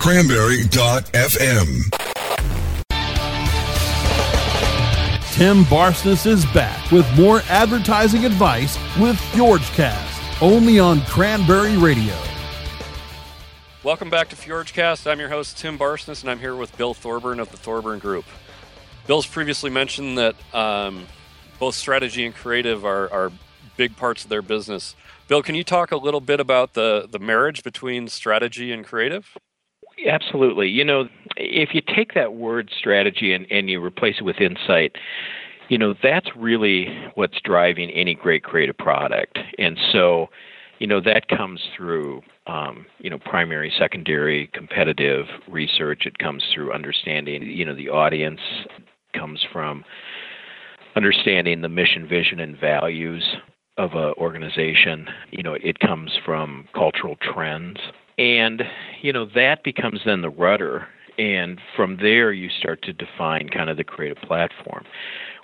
Cranberry.fm. 0.00 1.90
Tim 5.34 5.64
Barsness 5.64 6.24
is 6.26 6.46
back 6.46 6.90
with 6.90 7.06
more 7.18 7.42
advertising 7.50 8.24
advice 8.24 8.78
with 8.98 9.16
FjorgeCast, 9.16 10.40
only 10.40 10.78
on 10.78 11.02
Cranberry 11.02 11.76
Radio. 11.76 12.14
Welcome 13.82 14.08
back 14.08 14.30
to 14.30 14.36
FjorgeCast. 14.36 15.06
I'm 15.06 15.20
your 15.20 15.28
host, 15.28 15.58
Tim 15.58 15.78
Barsness, 15.78 16.22
and 16.22 16.30
I'm 16.30 16.38
here 16.38 16.56
with 16.56 16.74
Bill 16.78 16.94
Thorburn 16.94 17.38
of 17.38 17.50
the 17.50 17.58
Thorburn 17.58 17.98
Group. 17.98 18.24
Bill's 19.06 19.26
previously 19.26 19.68
mentioned 19.68 20.16
that 20.16 20.34
um, 20.54 21.06
both 21.58 21.74
strategy 21.74 22.24
and 22.24 22.34
creative 22.34 22.86
are, 22.86 23.12
are 23.12 23.30
big 23.76 23.98
parts 23.98 24.24
of 24.24 24.30
their 24.30 24.40
business. 24.40 24.96
Bill, 25.28 25.42
can 25.42 25.54
you 25.54 25.62
talk 25.62 25.92
a 25.92 25.98
little 25.98 26.22
bit 26.22 26.40
about 26.40 26.72
the, 26.72 27.06
the 27.10 27.18
marriage 27.18 27.62
between 27.62 28.08
strategy 28.08 28.72
and 28.72 28.82
creative? 28.82 29.36
Absolutely. 30.06 30.68
You 30.68 30.84
know, 30.84 31.08
if 31.36 31.70
you 31.74 31.82
take 31.82 32.14
that 32.14 32.34
word 32.34 32.70
strategy 32.76 33.32
and, 33.32 33.46
and 33.50 33.68
you 33.68 33.82
replace 33.82 34.16
it 34.18 34.24
with 34.24 34.40
insight, 34.40 34.96
you 35.68 35.78
know, 35.78 35.94
that's 36.02 36.28
really 36.36 36.88
what's 37.14 37.40
driving 37.44 37.90
any 37.90 38.14
great 38.14 38.42
creative 38.42 38.76
product. 38.76 39.38
And 39.58 39.78
so, 39.92 40.28
you 40.78 40.86
know, 40.86 41.00
that 41.02 41.28
comes 41.28 41.60
through, 41.76 42.22
um, 42.46 42.86
you 42.98 43.10
know, 43.10 43.18
primary, 43.18 43.72
secondary, 43.78 44.48
competitive 44.52 45.26
research. 45.48 46.06
It 46.06 46.18
comes 46.18 46.42
through 46.52 46.72
understanding, 46.72 47.42
you 47.42 47.64
know, 47.64 47.74
the 47.74 47.88
audience 47.88 48.40
comes 49.16 49.44
from 49.52 49.84
understanding 50.96 51.60
the 51.60 51.68
mission, 51.68 52.08
vision, 52.08 52.40
and 52.40 52.58
values 52.58 53.24
of 53.76 53.92
an 53.92 54.14
organization. 54.18 55.06
You 55.30 55.42
know, 55.42 55.54
it 55.54 55.78
comes 55.78 56.12
from 56.24 56.66
cultural 56.74 57.16
trends 57.16 57.78
and, 58.20 58.62
you 59.00 59.14
know, 59.14 59.26
that 59.34 59.64
becomes 59.64 60.02
then 60.04 60.20
the 60.20 60.28
rudder. 60.28 60.86
And 61.18 61.58
from 61.74 61.96
there, 61.96 62.32
you 62.32 62.50
start 62.50 62.82
to 62.82 62.92
define 62.92 63.48
kind 63.48 63.70
of 63.70 63.78
the 63.78 63.84
creative 63.84 64.22
platform, 64.22 64.84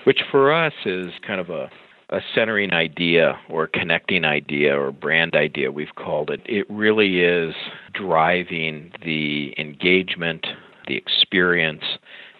which 0.04 0.20
for 0.30 0.52
us 0.52 0.74
is 0.84 1.06
kind 1.26 1.40
of 1.40 1.48
a, 1.48 1.70
a 2.10 2.20
centering 2.34 2.72
idea 2.72 3.38
or 3.48 3.66
connecting 3.66 4.24
idea 4.24 4.78
or 4.78 4.92
brand 4.92 5.34
idea, 5.34 5.72
we've 5.72 5.94
called 5.96 6.30
it. 6.30 6.40
It 6.44 6.66
really 6.68 7.20
is 7.20 7.54
driving 7.94 8.92
the 9.02 9.54
engagement, 9.58 10.46
the 10.86 10.96
experience, 10.96 11.82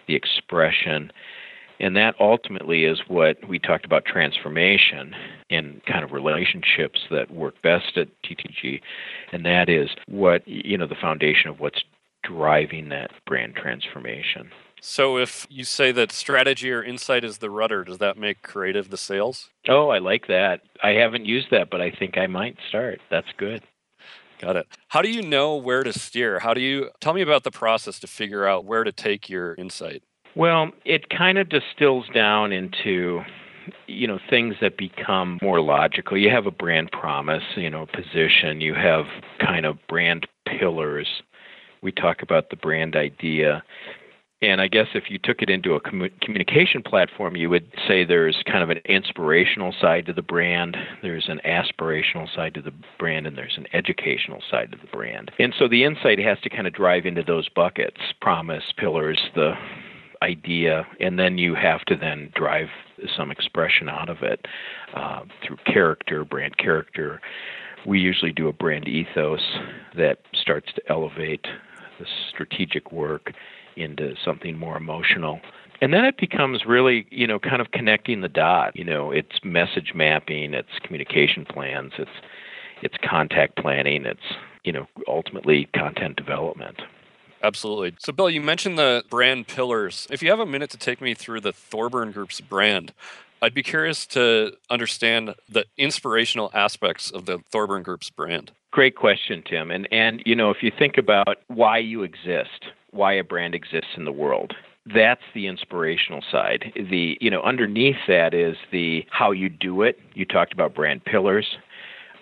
the 0.07 0.15
expression, 0.15 1.11
and 1.79 1.95
that 1.95 2.15
ultimately 2.19 2.85
is 2.85 2.99
what 3.07 3.37
we 3.47 3.59
talked 3.59 3.85
about 3.85 4.05
transformation 4.05 5.15
in 5.49 5.81
kind 5.85 6.03
of 6.03 6.11
relationships 6.11 7.01
that 7.11 7.31
work 7.31 7.61
best 7.61 7.97
at 7.97 8.07
TTG. 8.23 8.81
And 9.31 9.45
that 9.45 9.69
is 9.69 9.89
what, 10.07 10.47
you 10.47 10.77
know, 10.77 10.87
the 10.87 10.95
foundation 10.95 11.49
of 11.49 11.59
what's 11.59 11.83
driving 12.23 12.89
that 12.89 13.11
brand 13.25 13.55
transformation. 13.55 14.51
So 14.81 15.17
if 15.17 15.47
you 15.49 15.63
say 15.63 15.91
that 15.93 16.11
strategy 16.11 16.71
or 16.71 16.83
insight 16.83 17.23
is 17.23 17.39
the 17.39 17.49
rudder, 17.49 17.83
does 17.83 17.97
that 17.97 18.17
make 18.17 18.41
creative 18.43 18.89
the 18.89 18.97
sails? 18.97 19.49
Oh, 19.67 19.89
I 19.89 19.97
like 19.97 20.27
that. 20.27 20.61
I 20.83 20.89
haven't 20.91 21.25
used 21.25 21.47
that, 21.51 21.69
but 21.69 21.81
I 21.81 21.91
think 21.91 22.17
I 22.17 22.27
might 22.27 22.57
start. 22.69 23.01
That's 23.09 23.27
good. 23.37 23.63
Got 24.39 24.55
it. 24.55 24.67
How 24.89 25.01
do 25.01 25.09
you 25.09 25.23
know 25.23 25.55
where 25.55 25.83
to 25.83 25.91
steer? 25.91 26.39
How 26.39 26.53
do 26.53 26.61
you 26.61 26.91
tell 27.01 27.13
me 27.13 27.21
about 27.21 27.43
the 27.43 27.49
process 27.49 27.99
to 27.99 28.07
figure 28.07 28.45
out 28.45 28.65
where 28.65 28.83
to 28.83 28.91
take 28.91 29.29
your 29.29 29.55
insight? 29.55 30.03
Well, 30.37 30.69
it 30.85 31.09
kind 31.09 31.39
of 31.39 31.49
distills 31.49 32.05
down 32.13 32.51
into 32.51 33.21
you 33.87 34.07
know 34.07 34.19
things 34.29 34.55
that 34.61 34.77
become 34.77 35.39
more 35.41 35.59
logical. 35.59 36.15
You 36.15 36.29
have 36.29 36.45
a 36.45 36.51
brand 36.51 36.91
promise, 36.91 37.41
you 37.55 37.71
know, 37.71 37.87
position. 37.87 38.61
You 38.61 38.75
have 38.75 39.05
kind 39.39 39.65
of 39.65 39.77
brand 39.89 40.27
pillars. 40.45 41.07
We 41.81 41.91
talk 41.91 42.21
about 42.21 42.51
the 42.51 42.55
brand 42.55 42.95
idea. 42.95 43.63
And 44.39 44.61
I 44.61 44.67
guess 44.67 44.85
if 44.93 45.05
you 45.09 45.17
took 45.17 45.41
it 45.41 45.49
into 45.49 45.73
a 45.73 45.79
com- 45.79 46.11
communication 46.21 46.83
platform, 46.83 47.35
you 47.35 47.49
would 47.49 47.71
say 47.87 48.05
there's 48.05 48.37
kind 48.45 48.63
of 48.63 48.69
an 48.69 48.81
inspirational 48.85 49.73
side 49.81 50.05
to 50.05 50.13
the 50.13 50.21
brand, 50.21 50.77
there's 51.01 51.27
an 51.27 51.41
aspirational 51.43 52.27
side 52.35 52.53
to 52.53 52.61
the 52.61 52.73
brand, 52.99 53.25
and 53.25 53.35
there's 53.35 53.57
an 53.57 53.65
educational 53.73 54.43
side 54.51 54.71
to 54.73 54.77
the 54.77 54.95
brand. 54.95 55.31
And 55.39 55.55
so 55.57 55.67
the 55.67 55.83
insight 55.83 56.19
has 56.19 56.37
to 56.41 56.49
kind 56.51 56.67
of 56.67 56.73
drive 56.73 57.07
into 57.07 57.23
those 57.23 57.49
buckets 57.49 57.99
promise, 58.21 58.65
pillars, 58.77 59.19
the 59.33 59.55
idea, 60.21 60.85
and 60.99 61.17
then 61.19 61.37
you 61.37 61.55
have 61.55 61.81
to 61.85 61.95
then 61.95 62.31
drive 62.35 62.67
some 63.15 63.31
expression 63.31 63.89
out 63.89 64.09
of 64.09 64.17
it 64.21 64.45
uh, 64.95 65.21
through 65.45 65.57
character, 65.65 66.23
brand 66.25 66.57
character. 66.57 67.21
We 67.85 67.99
usually 67.99 68.31
do 68.31 68.47
a 68.47 68.53
brand 68.53 68.87
ethos 68.87 69.41
that 69.95 70.19
starts 70.33 70.73
to 70.73 70.81
elevate 70.89 71.45
the 71.99 72.05
strategic 72.29 72.91
work 72.91 73.31
into 73.75 74.15
something 74.23 74.57
more 74.57 74.77
emotional. 74.77 75.39
And 75.81 75.93
then 75.93 76.05
it 76.05 76.17
becomes 76.17 76.65
really, 76.65 77.05
you 77.11 77.27
know, 77.27 77.37
kind 77.37 77.61
of 77.61 77.71
connecting 77.71 78.21
the 78.21 78.27
dot. 78.27 78.75
You 78.75 78.83
know, 78.83 79.11
it's 79.11 79.43
message 79.43 79.93
mapping, 79.93 80.53
it's 80.53 80.79
communication 80.83 81.45
plans, 81.45 81.93
it's 81.97 82.09
it's 82.81 82.95
contact 83.03 83.57
planning, 83.57 84.05
it's 84.05 84.19
you 84.63 84.71
know, 84.71 84.87
ultimately 85.07 85.69
content 85.73 86.15
development. 86.15 86.81
Absolutely. 87.43 87.95
So, 87.99 88.11
Bill, 88.11 88.29
you 88.29 88.41
mentioned 88.41 88.77
the 88.77 89.03
brand 89.09 89.47
pillars. 89.47 90.07
If 90.09 90.23
you 90.23 90.29
have 90.29 90.39
a 90.39 90.45
minute 90.45 90.69
to 90.71 90.77
take 90.77 91.01
me 91.01 91.13
through 91.13 91.41
the 91.41 91.53
Thorburn 91.53 92.11
Group's 92.11 92.41
brand, 92.41 92.93
I'd 93.41 93.53
be 93.53 93.63
curious 93.63 94.05
to 94.07 94.53
understand 94.69 95.35
the 95.47 95.65
inspirational 95.77 96.49
aspects 96.53 97.11
of 97.11 97.25
the 97.25 97.39
Thorburn 97.51 97.83
Group's 97.83 98.09
brand. 98.09 98.51
Great 98.71 98.95
question, 98.95 99.43
Tim. 99.47 99.71
And 99.71 99.87
and 99.91 100.23
you 100.25 100.35
know, 100.35 100.49
if 100.49 100.63
you 100.63 100.71
think 100.77 100.97
about 100.97 101.37
why 101.47 101.77
you 101.77 102.03
exist, 102.03 102.65
why 102.91 103.13
a 103.13 103.23
brand 103.23 103.53
exists 103.53 103.91
in 103.95 104.05
the 104.05 104.11
world, 104.11 104.55
that's 104.93 105.21
the 105.33 105.47
inspirational 105.47 106.23
side. 106.31 106.71
The 106.75 107.17
you 107.21 107.29
know, 107.29 107.41
underneath 107.41 107.97
that 108.07 108.33
is 108.33 108.57
the 108.71 109.05
how 109.11 109.31
you 109.31 109.49
do 109.49 109.83
it. 109.83 109.99
You 110.13 110.25
talked 110.25 110.53
about 110.53 110.73
brand 110.73 111.05
pillars. 111.05 111.57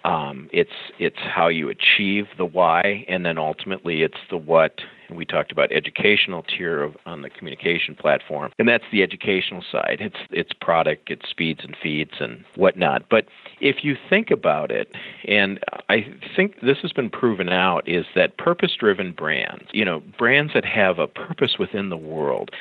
Um, 0.03 0.49
it's 0.51 0.69
it's 0.99 1.19
how 1.19 1.47
you 1.47 1.69
achieve 1.69 2.27
the 2.37 2.45
why, 2.45 3.05
and 3.07 3.25
then 3.25 3.37
ultimately 3.37 4.03
it's 4.03 4.17
the 4.29 4.37
what 4.37 4.79
and 5.07 5.17
we 5.17 5.25
talked 5.25 5.51
about 5.51 5.71
educational 5.71 6.43
tier 6.43 6.81
of, 6.81 6.95
on 7.05 7.21
the 7.21 7.29
communication 7.29 7.95
platform, 7.95 8.51
and 8.59 8.67
that's 8.67 8.83
the 8.91 9.03
educational 9.03 9.63
side. 9.71 9.97
It's 9.99 10.17
it's 10.31 10.53
product, 10.53 11.09
it's 11.09 11.29
speeds 11.29 11.61
and 11.63 11.75
feeds 11.81 12.13
and 12.19 12.43
whatnot. 12.55 13.09
But 13.09 13.25
if 13.59 13.83
you 13.83 13.97
think 14.09 14.31
about 14.31 14.71
it, 14.71 14.91
and 15.27 15.59
I 15.89 16.05
think 16.35 16.61
this 16.61 16.79
has 16.79 16.93
been 16.93 17.09
proven 17.09 17.49
out, 17.49 17.87
is 17.87 18.05
that 18.15 18.37
purpose-driven 18.37 19.13
brands, 19.13 19.65
you 19.71 19.85
know, 19.85 20.01
brands 20.17 20.53
that 20.53 20.65
have 20.65 20.99
a 20.99 21.07
purpose 21.07 21.57
within 21.57 21.89
the 21.89 21.97
world, 21.97 22.51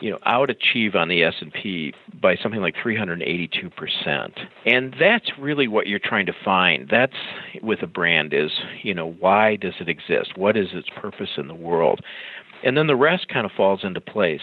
you 0.00 0.10
know, 0.10 0.18
out-achieve 0.24 0.94
on 0.94 1.08
the 1.08 1.22
S&P 1.22 1.92
by 2.20 2.36
something 2.36 2.60
like 2.60 2.74
382%. 2.74 4.32
And 4.64 4.94
that's 4.98 5.38
really 5.38 5.68
what 5.68 5.86
you're 5.86 5.98
trying 5.98 6.26
to 6.26 6.32
find. 6.32 6.88
That's 6.88 7.16
with 7.62 7.82
a 7.82 7.86
brand 7.86 8.32
is, 8.32 8.50
you 8.82 8.94
know, 8.94 9.10
why 9.10 9.56
does 9.56 9.74
it 9.78 9.88
exist? 9.88 10.36
What 10.36 10.56
is 10.56 10.68
its 10.72 10.88
purpose 10.88 11.30
in 11.36 11.48
the 11.48 11.54
world? 11.54 11.89
And 12.62 12.76
then 12.76 12.86
the 12.86 12.96
rest 12.96 13.28
kind 13.28 13.46
of 13.46 13.52
falls 13.52 13.84
into 13.84 14.00
place 14.00 14.42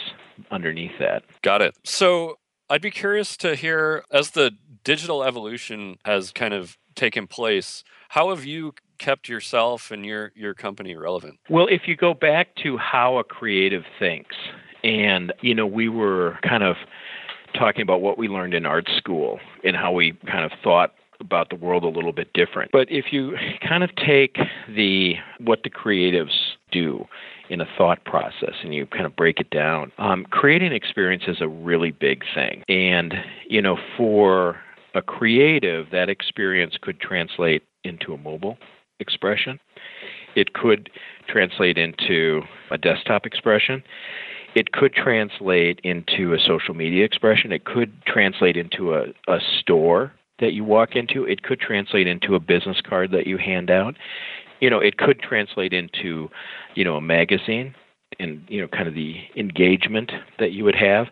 underneath 0.51 0.97
that. 0.99 1.23
Got 1.43 1.61
it. 1.61 1.75
So 1.83 2.39
I'd 2.69 2.81
be 2.81 2.91
curious 2.91 3.37
to 3.37 3.55
hear 3.55 4.03
as 4.11 4.31
the 4.31 4.51
digital 4.83 5.23
evolution 5.23 5.97
has 6.05 6.31
kind 6.31 6.53
of 6.53 6.77
taken 6.95 7.27
place, 7.27 7.83
how 8.09 8.29
have 8.29 8.45
you 8.45 8.73
kept 8.97 9.29
yourself 9.29 9.91
and 9.91 10.05
your 10.05 10.31
your 10.35 10.53
company 10.53 10.95
relevant? 10.95 11.39
Well, 11.49 11.67
if 11.67 11.81
you 11.87 11.95
go 11.95 12.13
back 12.13 12.55
to 12.63 12.77
how 12.77 13.17
a 13.17 13.23
creative 13.23 13.83
thinks, 13.99 14.35
and, 14.83 15.33
you 15.41 15.53
know, 15.53 15.67
we 15.67 15.89
were 15.89 16.37
kind 16.41 16.63
of 16.63 16.75
talking 17.53 17.81
about 17.81 18.01
what 18.01 18.17
we 18.17 18.27
learned 18.27 18.53
in 18.53 18.65
art 18.65 18.89
school 18.97 19.39
and 19.63 19.75
how 19.75 19.91
we 19.91 20.13
kind 20.25 20.45
of 20.45 20.51
thought 20.63 20.93
about 21.19 21.49
the 21.49 21.55
world 21.55 21.83
a 21.83 21.87
little 21.87 22.11
bit 22.11 22.31
different. 22.33 22.71
But 22.71 22.91
if 22.91 23.05
you 23.11 23.35
kind 23.67 23.83
of 23.83 23.89
take 23.95 24.37
the 24.67 25.15
what 25.39 25.63
the 25.63 25.69
creatives 25.69 26.53
do 26.71 27.05
in 27.49 27.61
a 27.61 27.67
thought 27.77 28.03
process 28.05 28.53
and 28.63 28.73
you 28.73 28.85
kind 28.85 29.05
of 29.05 29.15
break 29.15 29.39
it 29.39 29.49
down, 29.49 29.91
um, 29.97 30.25
creating 30.29 30.73
experience 30.73 31.23
is 31.27 31.37
a 31.41 31.47
really 31.47 31.91
big 31.91 32.23
thing. 32.33 32.63
And 32.67 33.13
you 33.47 33.61
know, 33.61 33.77
for 33.95 34.57
a 34.95 35.01
creative, 35.01 35.87
that 35.91 36.09
experience 36.09 36.75
could 36.81 36.99
translate 36.99 37.63
into 37.83 38.13
a 38.13 38.17
mobile 38.17 38.57
expression. 38.99 39.59
It 40.35 40.53
could 40.53 40.89
translate 41.27 41.77
into 41.77 42.41
a 42.71 42.77
desktop 42.77 43.25
expression 43.25 43.83
it 44.57 44.71
could 44.71 44.93
translate 44.93 45.79
into 45.83 46.33
a 46.33 46.39
social 46.39 46.73
media 46.73 47.05
expression. 47.05 47.51
It 47.51 47.65
could 47.65 47.93
translate 48.07 48.57
into 48.57 48.95
a, 48.95 49.03
a 49.27 49.37
store 49.59 50.13
that 50.39 50.53
you 50.53 50.63
walk 50.63 50.95
into. 50.95 51.25
It 51.25 51.43
could 51.43 51.59
translate 51.59 52.07
into 52.07 52.33
a 52.33 52.39
business 52.39 52.81
card 52.81 53.11
that 53.11 53.27
you 53.27 53.37
hand 53.37 53.69
out. 53.69 53.93
You 54.59 54.69
know, 54.69 54.79
it 54.79 54.97
could 54.97 55.19
translate 55.19 55.73
into, 55.73 56.29
you 56.75 56.83
know, 56.83 56.95
a 56.95 57.01
magazine 57.01 57.75
and, 58.19 58.43
you 58.47 58.61
know, 58.61 58.67
kind 58.67 58.87
of 58.87 58.93
the 58.93 59.15
engagement 59.35 60.11
that 60.39 60.51
you 60.51 60.63
would 60.63 60.75
have. 60.75 61.07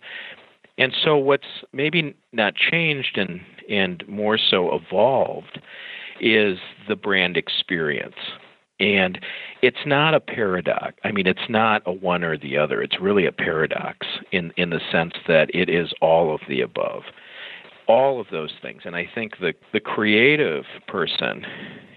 And 0.78 0.94
so 1.04 1.16
what's 1.16 1.64
maybe 1.74 2.16
not 2.34 2.56
changed 2.56 3.18
and 3.18 3.42
and 3.70 4.04
more 4.08 4.38
so 4.38 4.76
evolved 4.76 5.60
is 6.22 6.60
the 6.88 6.96
brand 6.96 7.38
experience. 7.38 8.16
And 8.80 9.20
it's 9.62 9.86
not 9.86 10.14
a 10.14 10.20
paradox. 10.20 10.96
I 11.04 11.12
mean, 11.12 11.28
it's 11.28 11.50
not 11.50 11.82
a 11.86 11.94
one 11.94 12.24
or 12.24 12.38
the 12.38 12.58
other. 12.58 12.82
It's 12.82 13.00
really 13.00 13.26
a 13.26 13.32
paradox 13.32 14.06
in, 14.32 14.52
in 14.58 14.70
the 14.70 14.82
sense 14.92 15.14
that 15.28 15.50
it 15.54 15.70
is 15.70 15.94
all 16.02 16.34
of 16.34 16.42
the 16.50 16.62
above. 16.62 17.04
All 17.88 18.20
of 18.20 18.28
those 18.32 18.52
things. 18.62 18.82
And 18.84 18.96
I 18.96 19.10
think 19.16 19.40
the, 19.40 19.54
the 19.72 19.80
creative 19.80 20.66
person, 20.88 21.46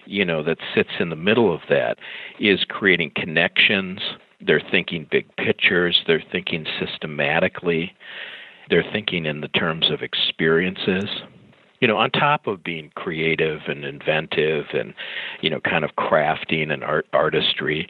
you 0.08 0.24
know, 0.24 0.42
that 0.42 0.58
sits 0.74 0.90
in 0.98 1.10
the 1.10 1.16
middle 1.16 1.54
of 1.54 1.60
that 1.68 1.98
is 2.40 2.64
creating 2.68 3.12
connections. 3.14 4.00
They're 4.40 4.62
thinking 4.70 5.06
big 5.10 5.26
pictures. 5.36 6.02
They're 6.06 6.24
thinking 6.32 6.66
systematically. 6.80 7.92
They're 8.70 8.84
thinking 8.92 9.26
in 9.26 9.40
the 9.40 9.48
terms 9.48 9.90
of 9.90 10.02
experiences 10.02 11.08
you 11.80 11.86
know, 11.86 11.96
on 11.96 12.10
top 12.10 12.46
of 12.46 12.64
being 12.64 12.90
creative 12.96 13.60
and 13.68 13.84
inventive 13.84 14.66
and, 14.72 14.94
you 15.40 15.50
know, 15.50 15.60
kind 15.60 15.84
of 15.84 15.92
crafting 15.96 16.72
and 16.72 16.82
art 16.82 17.06
artistry. 17.12 17.88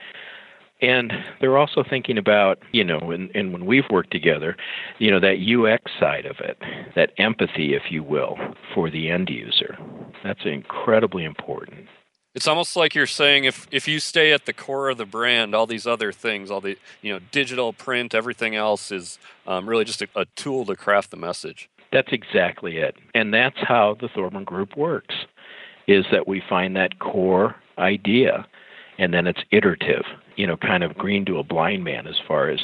And 0.81 1.13
they're 1.41 1.59
also 1.59 1.83
thinking 1.89 2.19
about, 2.19 2.59
you 2.73 2.85
know, 2.85 2.99
and, 3.11 3.31
and 3.35 3.53
when 3.53 3.67
we've 3.67 3.89
worked 3.91 4.13
together, 4.13 4.57
you 4.99 5.11
know, 5.11 5.19
that 5.21 5.39
UX 5.41 5.91
side 5.99 6.25
of 6.25 6.37
it, 6.39 6.59
that 6.95 7.11
empathy, 7.19 7.75
if 7.75 7.91
you 7.91 8.03
will, 8.03 8.37
for 8.75 8.91
the 8.91 9.11
end 9.11 9.29
user. 9.29 9.77
That's 10.23 10.45
incredibly 10.45 11.25
important. 11.25 11.87
It's 12.39 12.47
almost 12.47 12.77
like 12.77 12.95
you're 12.95 13.09
saying 13.09 13.47
if 13.47 13.67
if 13.73 13.89
you 13.89 13.99
stay 13.99 14.33
at 14.33 14.47
the 14.47 14.53
core 14.53 14.91
of 14.91 14.97
the 14.97 15.05
brand, 15.05 15.57
all 15.57 15.67
these 15.67 15.89
other 15.89 16.13
things, 16.13 16.53
all 16.53 16.61
the 16.61 16.79
you 17.03 17.13
know 17.13 17.19
digital, 17.33 17.73
print, 17.73 18.15
everything 18.15 18.55
else 18.55 18.93
is 18.93 19.19
um, 19.49 19.69
really 19.69 19.85
just 19.85 20.03
a, 20.03 20.09
a 20.15 20.25
tool 20.37 20.65
to 20.67 20.77
craft 20.77 21.11
the 21.11 21.17
message. 21.17 21.69
That's 21.91 22.13
exactly 22.13 22.77
it. 22.77 22.95
And 23.13 23.35
that's 23.35 23.57
how 23.59 23.97
the 24.01 24.07
Thorburn 24.07 24.45
Group 24.45 24.77
works, 24.77 25.17
is 25.89 26.05
that 26.13 26.29
we 26.29 26.41
find 26.49 26.77
that 26.77 27.01
core 27.01 27.57
idea 27.77 28.47
and 28.99 29.13
then 29.13 29.27
it's 29.27 29.41
iterative, 29.51 30.05
you 30.37 30.47
know, 30.47 30.57
kind 30.57 30.85
of 30.85 30.97
green 30.97 31.25
to 31.25 31.39
a 31.39 31.43
blind 31.43 31.83
man 31.83 32.07
as 32.07 32.21
far 32.29 32.51
as 32.51 32.61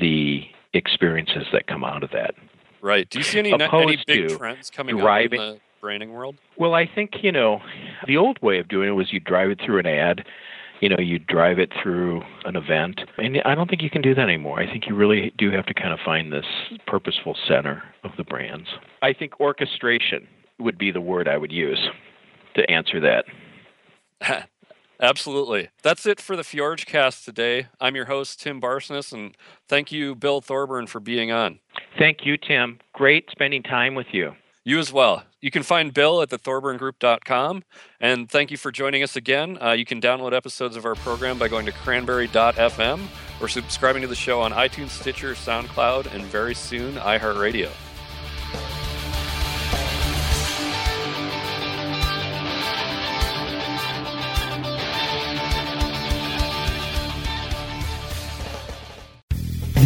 the 0.00 0.44
experiences 0.72 1.48
that 1.52 1.66
come 1.66 1.82
out 1.82 2.04
of 2.04 2.12
that. 2.12 2.36
Right. 2.80 3.10
Do 3.10 3.18
you 3.18 3.24
see 3.24 3.40
any, 3.40 3.52
any 3.52 3.98
big 4.06 4.38
trends 4.38 4.70
coming 4.70 4.98
driving, 4.98 5.40
up 5.40 5.46
in 5.46 5.54
the 5.54 5.60
branding 5.80 6.12
world? 6.12 6.36
Well, 6.56 6.74
I 6.74 6.86
think, 6.86 7.22
you 7.22 7.32
know, 7.32 7.60
the 8.06 8.16
old 8.16 8.40
way 8.42 8.58
of 8.58 8.68
doing 8.68 8.88
it 8.88 8.92
was 8.92 9.12
you 9.12 9.20
drive 9.20 9.50
it 9.50 9.60
through 9.64 9.78
an 9.78 9.86
ad 9.86 10.24
you 10.80 10.88
know 10.88 10.98
you 10.98 11.18
drive 11.18 11.58
it 11.58 11.70
through 11.82 12.22
an 12.44 12.56
event 12.56 13.02
and 13.18 13.40
i 13.44 13.54
don't 13.54 13.68
think 13.68 13.82
you 13.82 13.90
can 13.90 14.02
do 14.02 14.14
that 14.14 14.22
anymore 14.22 14.58
i 14.58 14.66
think 14.66 14.86
you 14.88 14.94
really 14.94 15.32
do 15.38 15.50
have 15.50 15.66
to 15.66 15.74
kind 15.74 15.92
of 15.92 15.98
find 16.04 16.32
this 16.32 16.46
purposeful 16.86 17.36
center 17.46 17.82
of 18.02 18.10
the 18.16 18.24
brands 18.24 18.68
i 19.02 19.12
think 19.12 19.38
orchestration 19.40 20.26
would 20.58 20.78
be 20.78 20.90
the 20.90 21.00
word 21.00 21.28
i 21.28 21.36
would 21.36 21.52
use 21.52 21.90
to 22.54 22.68
answer 22.70 22.98
that 23.00 23.24
Absolutely. 25.02 25.70
That's 25.82 26.04
it 26.04 26.20
for 26.20 26.36
the 26.36 26.42
Fjorge 26.42 26.84
cast 26.84 27.24
today. 27.24 27.68
I'm 27.80 27.96
your 27.96 28.04
host, 28.04 28.42
Tim 28.42 28.60
Barsness, 28.60 29.14
and 29.14 29.34
thank 29.66 29.90
you, 29.90 30.14
Bill 30.14 30.42
Thorburn, 30.42 30.86
for 30.86 31.00
being 31.00 31.32
on. 31.32 31.58
Thank 31.98 32.26
you, 32.26 32.36
Tim. 32.36 32.80
Great 32.92 33.30
spending 33.30 33.62
time 33.62 33.94
with 33.94 34.08
you. 34.12 34.32
You 34.62 34.78
as 34.78 34.92
well. 34.92 35.24
You 35.40 35.50
can 35.50 35.62
find 35.62 35.92
Bill 35.92 36.22
at 36.22 36.28
thethorburngroup.com. 36.30 37.64
And 38.00 38.30
thank 38.30 38.50
you 38.50 38.56
for 38.56 38.70
joining 38.70 39.02
us 39.02 39.16
again. 39.16 39.58
Uh, 39.60 39.72
you 39.72 39.84
can 39.84 40.00
download 40.00 40.32
episodes 40.32 40.76
of 40.76 40.84
our 40.84 40.94
program 40.94 41.38
by 41.38 41.48
going 41.48 41.66
to 41.66 41.72
cranberry.fm 41.72 43.00
or 43.40 43.48
subscribing 43.48 44.02
to 44.02 44.08
the 44.08 44.14
show 44.14 44.40
on 44.40 44.52
iTunes, 44.52 44.90
Stitcher, 44.90 45.34
SoundCloud, 45.34 46.14
and 46.14 46.22
very 46.24 46.54
soon, 46.54 46.94
iHeartRadio. 46.94 47.70